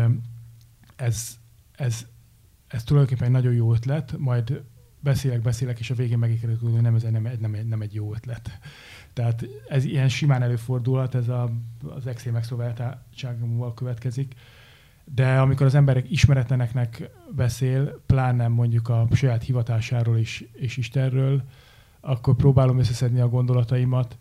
ez, 0.95 1.37
ez, 1.71 2.05
ez 2.67 2.83
tulajdonképpen 2.83 3.27
egy 3.27 3.33
nagyon 3.33 3.53
jó 3.53 3.73
ötlet, 3.73 4.17
majd 4.17 4.63
beszélek, 5.07 5.41
beszélek, 5.41 5.79
és 5.79 5.89
a 5.89 5.95
végén 5.95 6.17
megígérjük, 6.17 6.61
hogy 6.61 6.81
nem, 6.81 6.95
ez 6.95 7.03
nem, 7.03 7.29
nem, 7.39 7.55
nem, 7.67 7.81
egy 7.81 7.93
jó 7.93 8.13
ötlet. 8.13 8.59
Tehát 9.13 9.45
ez 9.67 9.83
ilyen 9.83 10.09
simán 10.09 10.41
előfordulhat, 10.41 11.15
ez 11.15 11.29
a, 11.29 11.51
az 11.87 12.07
extrém 12.07 12.35
extrovertáltságommal 12.35 13.73
következik 13.73 14.35
de 15.13 15.39
amikor 15.39 15.65
az 15.65 15.75
emberek 15.75 16.11
ismeretleneknek 16.11 17.09
beszél, 17.35 18.01
pláne 18.05 18.47
mondjuk 18.47 18.89
a 18.89 19.07
saját 19.11 19.43
hivatásáról 19.43 20.17
is, 20.17 20.43
és 20.53 20.77
Istenről, 20.77 21.43
akkor 21.99 22.35
próbálom 22.35 22.79
összeszedni 22.79 23.19
a 23.19 23.29
gondolataimat, 23.29 24.17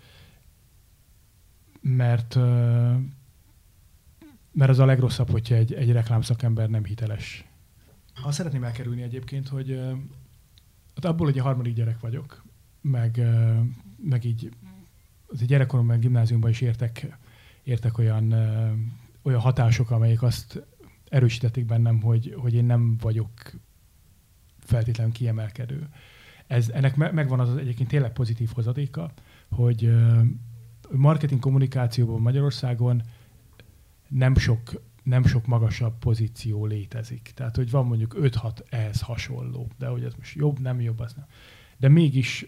mert, 1.81 2.35
mert 4.53 4.71
az 4.71 4.79
a 4.79 4.85
legrosszabb, 4.85 5.31
hogyha 5.31 5.55
egy, 5.55 5.75
egy 5.75 5.93
reklámszakember 5.93 6.69
nem 6.69 6.85
hiteles. 6.85 7.45
Ha 8.15 8.31
szeretném 8.31 8.65
elkerülni 8.65 9.03
egyébként, 9.03 9.49
hogy 9.49 9.81
hát 10.97 11.05
abból, 11.05 11.27
hogy 11.27 11.39
a 11.39 11.43
harmadik 11.43 11.75
gyerek 11.75 12.01
vagyok, 12.01 12.45
meg, 12.81 13.23
meg 13.97 14.25
így 14.25 14.51
az 15.27 15.41
egy 15.41 15.47
gyerekkoromban 15.49 15.99
gimnáziumban 15.99 16.51
is 16.51 16.61
értek, 16.61 17.19
értek 17.63 17.99
olyan, 17.99 18.33
olyan 19.23 19.41
hatások, 19.41 19.91
amelyek 19.91 20.23
azt 20.23 20.63
erősítették 21.09 21.65
bennem, 21.65 22.01
hogy, 22.01 22.35
hogy 22.37 22.55
én 22.55 22.65
nem 22.65 22.97
vagyok 22.97 23.31
feltétlenül 24.59 25.13
kiemelkedő. 25.13 25.89
Ez, 26.47 26.69
ennek 26.69 26.97
me, 26.97 27.11
megvan 27.11 27.41
az, 27.41 27.49
az 27.49 27.57
egyébként 27.57 27.89
tényleg 27.89 28.13
pozitív 28.13 28.51
hozadéka, 28.55 29.13
hogy 29.51 29.91
marketing 30.91 31.41
kommunikációban 31.41 32.21
Magyarországon 32.21 33.03
nem 34.09 34.37
sok, 34.37 34.83
nem 35.07 35.25
sok 35.25 35.47
magasabb 35.47 35.99
pozíció 35.99 36.67
létezik. 36.67 37.33
Tehát, 37.35 37.57
hogy 37.57 37.71
van 37.71 37.87
mondjuk 37.87 38.17
5-6 38.21 38.59
ehhez 38.71 39.01
hasonló, 39.01 39.71
de 39.79 39.87
hogy 39.87 40.05
ez 40.05 40.15
most 40.15 40.35
jobb, 40.35 40.59
nem 40.59 40.81
jobb, 40.81 40.99
az 40.99 41.13
nem. 41.15 41.27
De 41.77 41.89
mégis 41.89 42.47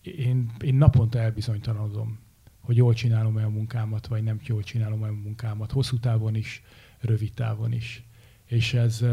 én, 0.00 0.50
én 0.64 0.74
naponta 0.74 1.18
elbizonytalanodom, 1.18 2.18
hogy 2.60 2.76
jól 2.76 2.94
csinálom 2.94 3.36
olyan 3.36 3.52
munkámat, 3.52 4.06
vagy 4.06 4.22
nem 4.22 4.40
jól 4.42 4.62
csinálom 4.62 5.02
olyan 5.02 5.14
munkámat. 5.14 5.72
Hosszú 5.72 5.98
távon 5.98 6.34
is, 6.34 6.62
rövid 6.98 7.32
távon 7.32 7.72
is. 7.72 8.04
És 8.44 8.74
ez, 8.74 9.04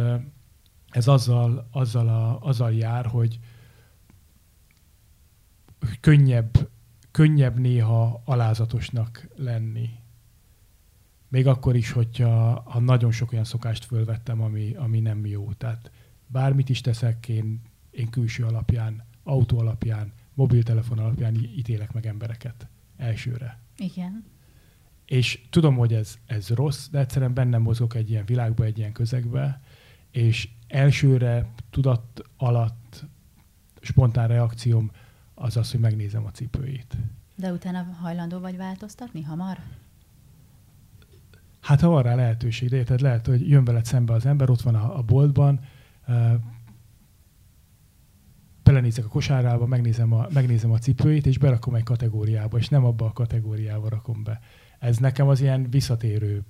ez 0.89 1.07
azzal, 1.07 1.67
azzal, 1.71 2.07
a, 2.07 2.39
azzal 2.41 2.73
jár, 2.73 3.05
hogy 3.05 3.39
könnyebb, 5.99 6.69
könnyebb 7.11 7.59
néha 7.59 8.21
alázatosnak 8.25 9.27
lenni. 9.35 9.89
Még 11.27 11.47
akkor 11.47 11.75
is, 11.75 11.91
hogyha 11.91 12.61
ha 12.65 12.79
nagyon 12.79 13.11
sok 13.11 13.31
olyan 13.31 13.43
szokást 13.43 13.85
fölvettem, 13.85 14.41
ami, 14.41 14.73
ami 14.75 14.99
nem 14.99 15.25
jó. 15.25 15.53
Tehát 15.53 15.91
bármit 16.27 16.69
is 16.69 16.81
teszek, 16.81 17.27
én, 17.27 17.61
én 17.91 18.09
külső 18.09 18.43
alapján, 18.43 19.03
autó 19.23 19.59
alapján, 19.59 20.13
mobiltelefon 20.33 20.99
alapján 20.99 21.35
ítélek 21.35 21.93
meg 21.93 22.05
embereket 22.05 22.67
elsőre. 22.97 23.59
Igen. 23.77 24.25
És 25.05 25.41
tudom, 25.49 25.75
hogy 25.75 25.93
ez, 25.93 26.17
ez 26.25 26.49
rossz, 26.49 26.87
de 26.87 26.99
egyszerűen 26.99 27.33
bennem 27.33 27.61
mozgok 27.61 27.95
egy 27.95 28.09
ilyen 28.09 28.25
világba, 28.25 28.63
egy 28.63 28.77
ilyen 28.77 28.91
közegbe, 28.91 29.61
és 30.11 30.49
elsőre 30.67 31.53
tudat 31.69 32.21
alatt 32.37 33.05
spontán 33.81 34.27
reakcióm 34.27 34.91
az 35.33 35.57
az, 35.57 35.71
hogy 35.71 35.79
megnézem 35.79 36.25
a 36.25 36.31
cipőjét. 36.31 36.97
De 37.35 37.51
utána 37.51 37.83
hajlandó 37.83 38.39
vagy 38.39 38.57
változtatni 38.57 39.21
hamar? 39.21 39.59
Hát 41.59 41.81
ha 41.81 41.89
van 41.89 42.03
rá 42.03 42.15
lehetőség, 42.15 42.69
de 42.69 42.75
érted, 42.75 43.01
lehet, 43.01 43.25
hogy 43.27 43.49
jön 43.49 43.63
veled 43.63 43.85
szembe 43.85 44.13
az 44.13 44.25
ember, 44.25 44.49
ott 44.49 44.61
van 44.61 44.75
a, 44.75 44.97
a 44.97 45.01
boltban, 45.01 45.59
belenézek 48.63 49.05
a 49.05 49.09
kosárába, 49.09 49.65
megnézem 49.65 50.11
a, 50.13 50.27
megnézem 50.33 50.71
a 50.71 50.77
cipőjét, 50.77 51.25
és 51.25 51.37
berakom 51.37 51.75
egy 51.75 51.83
kategóriába, 51.83 52.57
és 52.57 52.69
nem 52.69 52.85
abba 52.85 53.05
a 53.05 53.11
kategóriába 53.11 53.89
rakom 53.89 54.23
be 54.23 54.39
ez 54.79 54.97
nekem 54.97 55.27
az 55.27 55.41
ilyen 55.41 55.69
visszatérő 55.69 56.43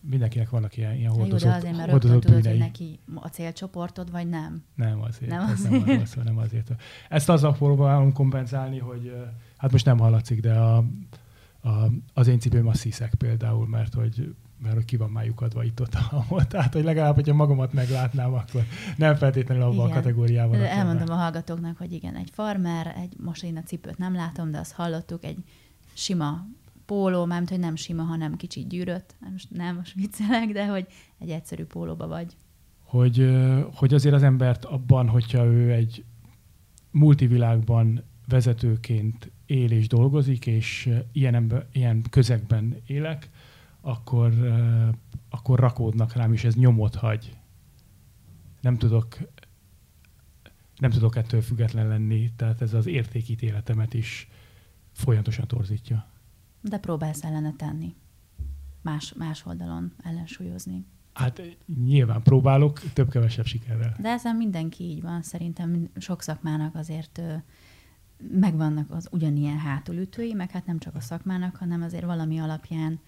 mindenkinek 0.00 0.50
vannak 0.50 0.76
ilyen, 0.76 0.94
ilyen 0.94 1.10
hordozott, 1.10 1.40
Jó, 1.40 1.48
de 1.48 1.56
azért, 1.56 1.76
mert 1.76 1.90
rögtön 1.90 2.20
tudod, 2.20 2.46
hogy 2.46 2.58
neki 2.58 2.98
a 3.14 3.28
célcsoportod, 3.28 4.10
vagy 4.10 4.28
nem? 4.28 4.64
Nem 4.74 5.02
azért. 5.02 5.30
Nem 5.30 5.50
azért. 5.52 5.86
Nem, 5.86 6.00
azért, 6.00 6.24
nem 6.24 6.38
azért. 6.38 6.70
Ezt 7.08 7.28
azzal 7.28 7.52
próbálom 7.52 8.12
kompenzálni, 8.12 8.78
hogy 8.78 9.12
hát 9.56 9.72
most 9.72 9.84
nem 9.84 9.98
hallatszik, 9.98 10.40
de 10.40 10.52
a, 10.54 10.84
a, 11.62 11.70
az 12.12 12.26
én 12.26 12.38
cipőm 12.38 12.66
a 12.66 12.74
sziszek 12.74 13.14
például, 13.14 13.66
mert 13.66 13.94
hogy 13.94 14.34
mert 14.62 14.74
hogy 14.74 14.84
ki 14.84 14.96
van 14.96 15.10
már 15.10 15.24
lyukadva 15.24 15.64
itt 15.64 15.80
ott, 15.80 15.94
ahol. 16.10 16.46
Tehát, 16.46 16.72
hogy 16.72 16.84
legalább, 16.84 17.14
hogyha 17.14 17.34
magamat 17.34 17.72
meglátnám, 17.72 18.32
akkor 18.32 18.62
nem 18.96 19.14
feltétlenül 19.14 19.62
abban 19.62 19.90
a 19.90 19.94
kategóriában. 19.94 20.60
Elmondom 20.60 21.08
a 21.08 21.14
hallgatóknak, 21.14 21.76
hogy 21.76 21.92
igen, 21.92 22.16
egy 22.16 22.30
farmer, 22.32 22.94
egy, 22.96 23.16
most 23.18 23.44
én 23.44 23.56
a 23.56 23.62
cipőt 23.62 23.98
nem 23.98 24.14
látom, 24.14 24.50
de 24.50 24.58
azt 24.58 24.72
hallottuk, 24.72 25.24
egy 25.24 25.38
sima 25.92 26.46
póló, 26.86 27.24
mármint, 27.24 27.50
hogy 27.50 27.58
nem 27.58 27.76
sima, 27.76 28.02
hanem 28.02 28.36
kicsit 28.36 28.68
gyűrött. 28.68 29.14
Most 29.30 29.50
nem, 29.50 29.76
most 29.76 29.94
viccelek, 29.94 30.48
de 30.48 30.66
hogy 30.66 30.86
egy 31.18 31.30
egyszerű 31.30 31.64
pólóba 31.64 32.06
vagy. 32.06 32.36
Hogy, 32.82 33.30
hogy 33.74 33.94
azért 33.94 34.14
az 34.14 34.22
embert 34.22 34.64
abban, 34.64 35.08
hogyha 35.08 35.44
ő 35.44 35.72
egy 35.72 36.04
multivilágban 36.90 38.02
vezetőként 38.28 39.30
él 39.52 39.70
és 39.70 39.88
dolgozik, 39.88 40.46
és 40.46 40.90
ilyen, 41.12 41.34
ember, 41.34 41.66
ilyen 41.72 42.02
közegben 42.10 42.76
élek, 42.86 43.30
akkor, 43.80 44.32
akkor 45.30 45.58
rakódnak 45.58 46.12
rám, 46.12 46.32
és 46.32 46.44
ez 46.44 46.54
nyomot 46.54 46.94
hagy. 46.94 47.36
Nem 48.60 48.76
tudok, 48.76 49.18
nem 50.76 50.90
tudok 50.90 51.16
ettől 51.16 51.40
független 51.40 51.88
lenni, 51.88 52.32
tehát 52.36 52.62
ez 52.62 52.74
az 52.74 52.86
értékítéletemet 52.86 53.94
is 53.94 54.28
folyamatosan 54.92 55.46
torzítja. 55.46 56.06
De 56.60 56.78
próbálsz 56.78 57.24
ellene 57.24 57.54
tenni. 57.56 57.94
Más, 58.82 59.12
más 59.12 59.46
oldalon 59.46 59.92
ellensúlyozni. 60.02 60.84
Hát 61.12 61.42
nyilván 61.84 62.22
próbálok, 62.22 62.80
több-kevesebb 62.92 63.44
sikerrel. 63.44 63.96
De 64.00 64.08
ezen 64.08 64.36
mindenki 64.36 64.84
így 64.84 65.02
van. 65.02 65.22
Szerintem 65.22 65.88
sok 65.96 66.22
szakmának 66.22 66.74
azért 66.74 67.20
megvannak 68.30 68.90
az 68.90 69.08
ugyanilyen 69.10 69.58
hátulütői, 69.58 70.32
meg 70.32 70.50
hát 70.50 70.66
nem 70.66 70.78
csak 70.78 70.94
a 70.94 71.00
szakmának, 71.00 71.56
hanem 71.56 71.82
azért 71.82 72.04
valami 72.04 72.38
alapján, 72.38 73.00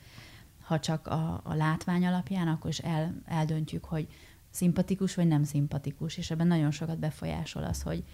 ha 0.60 0.80
csak 0.80 1.06
a, 1.06 1.40
a 1.44 1.54
látvány 1.54 2.06
alapján, 2.06 2.48
akkor 2.48 2.70
is 2.70 2.78
el, 2.78 3.14
eldöntjük, 3.24 3.84
hogy 3.84 4.08
szimpatikus 4.50 5.14
vagy 5.14 5.26
nem 5.26 5.44
szimpatikus, 5.44 6.16
és 6.16 6.30
ebben 6.30 6.46
nagyon 6.46 6.70
sokat 6.70 6.98
befolyásol 6.98 7.64
az, 7.64 7.82
hogy 7.82 8.04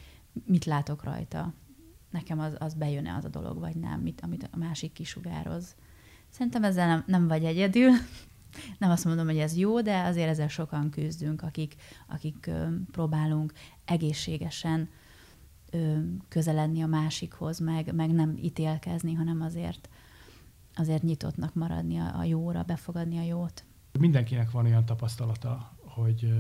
mit 0.45 0.65
látok 0.65 1.05
rajta, 1.05 1.53
nekem 2.11 2.41
az, 2.41 2.55
az 2.59 2.75
bejön-e 2.75 3.15
az 3.15 3.25
a 3.25 3.29
dolog, 3.29 3.59
vagy 3.59 3.77
nem, 3.77 4.01
mit, 4.01 4.21
amit 4.21 4.49
a 4.53 4.57
másik 4.57 4.93
kisugároz. 4.93 5.75
Szerintem 6.29 6.65
ezzel 6.65 6.87
nem, 6.87 7.05
nem 7.07 7.29
vagy 7.29 7.45
egyedül. 7.45 7.91
Nem 8.79 8.91
azt 8.91 9.05
mondom, 9.05 9.27
hogy 9.27 9.39
ez 9.39 9.57
jó, 9.57 9.81
de 9.81 10.03
azért 10.03 10.29
ezzel 10.29 10.49
sokan 10.49 10.91
küzdünk, 10.91 11.43
akik, 11.43 11.75
akik 12.09 12.51
próbálunk 12.91 13.53
egészségesen 13.85 14.89
közeledni 16.29 16.83
a 16.83 16.87
másikhoz, 16.87 17.59
meg, 17.59 17.95
meg 17.95 18.11
nem 18.11 18.37
ítélkezni, 18.37 19.13
hanem 19.13 19.41
azért, 19.41 19.89
azért 20.75 21.03
nyitottnak 21.03 21.55
maradni 21.55 21.99
a, 21.99 22.19
a 22.19 22.25
jóra, 22.25 22.63
befogadni 22.63 23.19
a 23.19 23.23
jót. 23.23 23.65
Mindenkinek 23.99 24.51
van 24.51 24.65
olyan 24.65 24.85
tapasztalata, 24.85 25.77
hogy, 25.77 26.33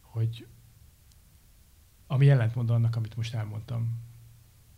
hogy 0.00 0.46
ami 2.06 2.30
ellentmond 2.30 2.70
annak, 2.70 2.96
amit 2.96 3.16
most 3.16 3.34
elmondtam. 3.34 3.98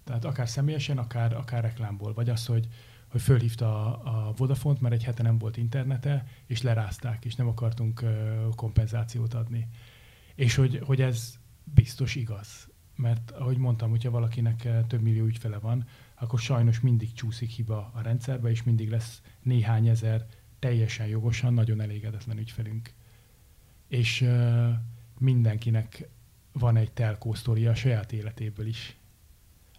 Tehát 0.05 0.25
akár 0.25 0.49
személyesen, 0.49 0.99
akár, 0.99 1.35
akár 1.35 1.63
reklámból. 1.63 2.15
Vagy 2.15 2.29
az, 2.29 2.47
hogy, 2.47 2.69
hogy 3.09 3.21
fölhívta 3.21 3.99
a, 3.99 4.29
a 4.29 4.33
Vodafont, 4.37 4.81
mert 4.81 4.95
egy 4.95 5.05
hete 5.05 5.23
nem 5.23 5.39
volt 5.39 5.57
internete, 5.57 6.27
és 6.47 6.63
lerázták, 6.63 7.25
és 7.25 7.35
nem 7.35 7.49
akartunk 7.49 8.05
kompenzációt 8.55 9.35
adni. 9.35 9.69
És 10.35 10.55
hogy, 10.55 10.81
hogy 10.85 11.01
ez 11.01 11.39
biztos 11.65 12.15
igaz. 12.15 12.69
Mert 12.97 13.31
ahogy 13.31 13.57
mondtam, 13.57 13.91
hogyha 13.91 14.11
valakinek 14.11 14.87
több 14.87 15.03
millió 15.03 15.25
ügyfele 15.25 15.59
van, 15.59 15.87
akkor 16.15 16.39
sajnos 16.39 16.81
mindig 16.81 17.13
csúszik 17.13 17.51
hiba 17.51 17.91
a 17.95 18.01
rendszerbe, 18.01 18.51
és 18.51 18.63
mindig 18.63 18.91
lesz 18.91 19.23
néhány 19.43 19.89
ezer 19.89 20.27
teljesen 20.59 21.07
jogosan, 21.07 21.55
nagyon 21.55 21.81
elégedetlen 21.81 22.39
ügyfelünk. 22.39 22.93
És 23.89 24.21
uh, 24.21 24.69
mindenkinek 25.19 26.09
van 26.53 26.77
egy 26.77 26.93
telkó 26.93 27.35
a 27.67 27.75
saját 27.75 28.13
életéből 28.13 28.67
is, 28.67 28.97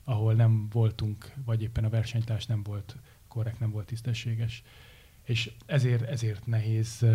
ahol 0.03 0.34
nem 0.34 0.68
voltunk, 0.70 1.34
vagy 1.45 1.61
éppen 1.61 1.84
a 1.84 1.89
versenytárs 1.89 2.45
nem 2.45 2.63
volt 2.63 2.97
korrekt, 3.28 3.59
nem 3.59 3.72
volt 3.72 3.86
tisztességes. 3.86 4.63
És 5.24 5.51
ezért, 5.65 6.01
ezért 6.01 6.45
nehéz, 6.45 7.05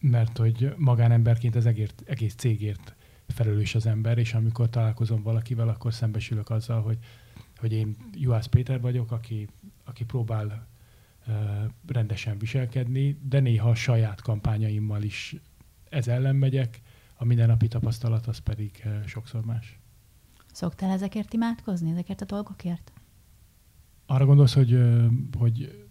mert 0.00 0.38
hogy 0.38 0.74
magánemberként 0.76 1.56
az 1.56 1.66
egész 2.04 2.34
cégért 2.34 2.94
felelős 3.26 3.74
az 3.74 3.86
ember, 3.86 4.18
és 4.18 4.34
amikor 4.34 4.70
találkozom 4.70 5.22
valakivel, 5.22 5.68
akkor 5.68 5.94
szembesülök 5.94 6.50
azzal, 6.50 6.82
hogy, 6.82 6.98
hogy 7.56 7.72
én 7.72 7.96
Juhász 8.12 8.46
Péter 8.46 8.80
vagyok, 8.80 9.12
aki, 9.12 9.48
aki 9.84 10.04
próbál 10.04 10.66
uh, 11.26 11.34
rendesen 11.86 12.38
viselkedni, 12.38 13.18
de 13.22 13.40
néha 13.40 13.68
a 13.68 13.74
saját 13.74 14.20
kampányaimmal 14.20 15.02
is 15.02 15.36
ez 15.88 16.08
ellen 16.08 16.36
megyek, 16.36 16.80
a 17.16 17.24
mindennapi 17.24 17.68
tapasztalat 17.68 18.26
az 18.26 18.38
pedig 18.38 18.82
uh, 18.84 19.06
sokszor 19.06 19.44
más. 19.44 19.78
Szoktál 20.52 20.90
ezekért 20.90 21.32
imádkozni, 21.32 21.90
ezekért 21.90 22.20
a 22.20 22.24
dolgokért? 22.24 22.92
Arra 24.06 24.26
gondolsz, 24.26 24.54
hogy, 24.54 24.78
hogy, 25.38 25.86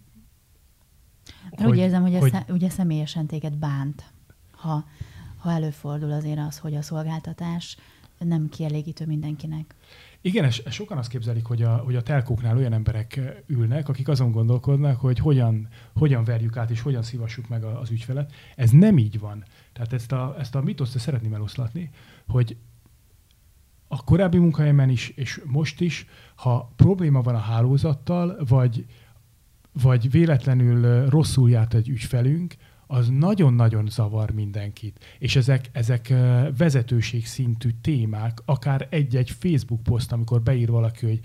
hogy 1.50 1.66
úgy 1.66 1.76
érzem, 1.76 2.02
hogy, 2.02 2.18
hogy... 2.18 2.34
Ez 2.34 2.42
ugye 2.48 2.68
személyesen 2.68 3.26
téged 3.26 3.56
bánt, 3.56 4.12
ha, 4.50 4.84
ha 5.44 5.52
előfordul 5.52 6.12
azért 6.12 6.38
az, 6.38 6.58
hogy 6.58 6.74
a 6.74 6.82
szolgáltatás 6.82 7.76
nem 8.18 8.48
kielégítő 8.48 9.06
mindenkinek. 9.06 9.74
Igen, 10.20 10.44
és 10.44 10.62
sokan 10.70 10.98
azt 10.98 11.08
képzelik, 11.08 11.44
hogy 11.44 11.62
a, 11.62 11.76
hogy 11.76 11.96
a 11.96 12.02
telkóknál 12.02 12.56
olyan 12.56 12.72
emberek 12.72 13.20
ülnek, 13.46 13.88
akik 13.88 14.08
azon 14.08 14.30
gondolkodnak, 14.30 15.00
hogy 15.00 15.18
hogyan, 15.18 15.68
hogyan 15.94 16.24
verjük 16.24 16.56
át 16.56 16.70
és 16.70 16.80
hogyan 16.80 17.02
szívassuk 17.02 17.48
meg 17.48 17.64
az 17.64 17.90
ügyfelet. 17.90 18.32
Ez 18.56 18.70
nem 18.70 18.98
így 18.98 19.18
van. 19.18 19.44
Tehát 19.72 19.92
ezt 19.92 20.12
a, 20.12 20.34
ezt 20.38 20.54
a 20.54 20.60
mitoszt 20.60 20.98
szeretném 20.98 21.34
eloszlatni, 21.34 21.90
hogy 22.26 22.56
a 23.88 24.04
korábbi 24.04 24.38
munkahelyemen 24.38 24.88
is, 24.88 25.08
és 25.08 25.40
most 25.44 25.80
is, 25.80 26.06
ha 26.34 26.72
probléma 26.76 27.20
van 27.22 27.34
a 27.34 27.38
hálózattal, 27.38 28.44
vagy, 28.48 28.86
vagy 29.82 30.10
véletlenül 30.10 31.08
rosszul 31.08 31.50
járt 31.50 31.74
egy 31.74 31.88
ügyfelünk, 31.88 32.54
az 32.94 33.08
nagyon-nagyon 33.08 33.86
zavar 33.88 34.30
mindenkit. 34.30 35.04
És 35.18 35.36
ezek, 35.36 35.70
ezek 35.72 36.12
vezetőség 36.56 37.26
szintű 37.26 37.70
témák, 37.80 38.38
akár 38.44 38.86
egy-egy 38.90 39.30
Facebook 39.30 39.82
poszt, 39.82 40.12
amikor 40.12 40.42
beír 40.42 40.70
valaki, 40.70 41.06
hogy 41.06 41.20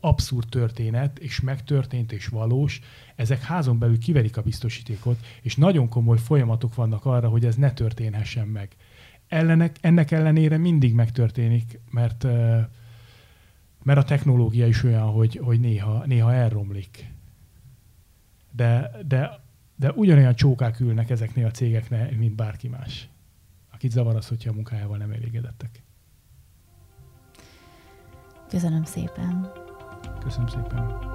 abszurd 0.00 0.48
történet, 0.48 1.18
és 1.18 1.40
megtörtént, 1.40 2.12
és 2.12 2.26
valós, 2.26 2.80
ezek 3.16 3.42
házon 3.42 3.78
belül 3.78 3.98
kiverik 3.98 4.36
a 4.36 4.42
biztosítékot, 4.42 5.18
és 5.42 5.56
nagyon 5.56 5.88
komoly 5.88 6.18
folyamatok 6.18 6.74
vannak 6.74 7.04
arra, 7.04 7.28
hogy 7.28 7.44
ez 7.44 7.54
ne 7.54 7.72
történhessen 7.72 8.46
meg 8.48 8.76
ellenek, 9.28 9.76
ennek 9.80 10.10
ellenére 10.10 10.56
mindig 10.56 10.94
megtörténik, 10.94 11.80
mert, 11.90 12.24
mert 13.82 13.98
a 13.98 14.04
technológia 14.04 14.66
is 14.66 14.82
olyan, 14.82 15.10
hogy, 15.10 15.40
hogy 15.42 15.60
néha, 15.60 16.02
néha 16.06 16.32
elromlik. 16.32 17.12
De, 18.50 18.90
de, 19.06 19.44
de 19.76 19.92
ugyanolyan 19.92 20.34
csókák 20.34 20.80
ülnek 20.80 21.10
ezeknél 21.10 21.46
a 21.46 21.50
cégeknél, 21.50 22.08
mint 22.18 22.34
bárki 22.34 22.68
más. 22.68 23.08
Akit 23.72 23.90
zavar 23.90 24.16
az, 24.16 24.28
hogyha 24.28 24.50
a 24.50 24.54
munkájával 24.54 24.96
nem 24.96 25.10
elégedettek. 25.10 25.82
Köszönöm 28.48 28.84
szépen. 28.84 29.52
Köszönöm 30.20 30.46
szépen. 30.46 31.14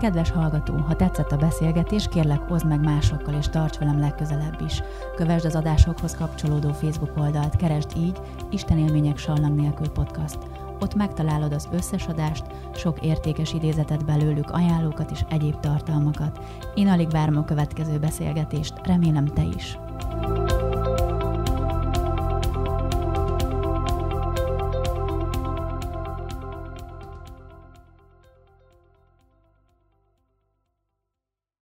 Kedves 0.00 0.30
hallgató, 0.30 0.74
ha 0.74 0.96
tetszett 0.96 1.32
a 1.32 1.36
beszélgetés, 1.36 2.08
kérlek 2.08 2.50
oszd 2.50 2.66
meg 2.66 2.80
másokkal, 2.80 3.34
és 3.34 3.48
tarts 3.48 3.78
velem 3.78 3.98
legközelebb 3.98 4.60
is. 4.66 4.82
Kövesd 5.14 5.44
az 5.44 5.54
adásokhoz 5.54 6.14
kapcsolódó 6.14 6.72
Facebook 6.72 7.16
oldalt, 7.16 7.56
keresd 7.56 7.90
így 7.96 8.18
Isten 8.50 8.78
élmények 8.78 9.18
sallang 9.18 9.60
nélkül 9.60 9.88
podcast. 9.88 10.65
Ott 10.80 10.94
megtalálod 10.94 11.52
az 11.52 11.68
összes 11.72 12.06
adást, 12.06 12.44
sok 12.74 13.00
értékes 13.00 13.52
idézetet 13.52 14.04
belőlük, 14.04 14.50
ajánlókat 14.50 15.10
és 15.10 15.20
egyéb 15.28 15.60
tartalmakat. 15.60 16.40
Én 16.74 16.88
alig 16.88 17.10
várom 17.10 17.36
a 17.36 17.44
következő 17.44 17.98
beszélgetést, 17.98 18.74
remélem 18.82 19.24
te 19.24 19.42
is. 19.56 19.78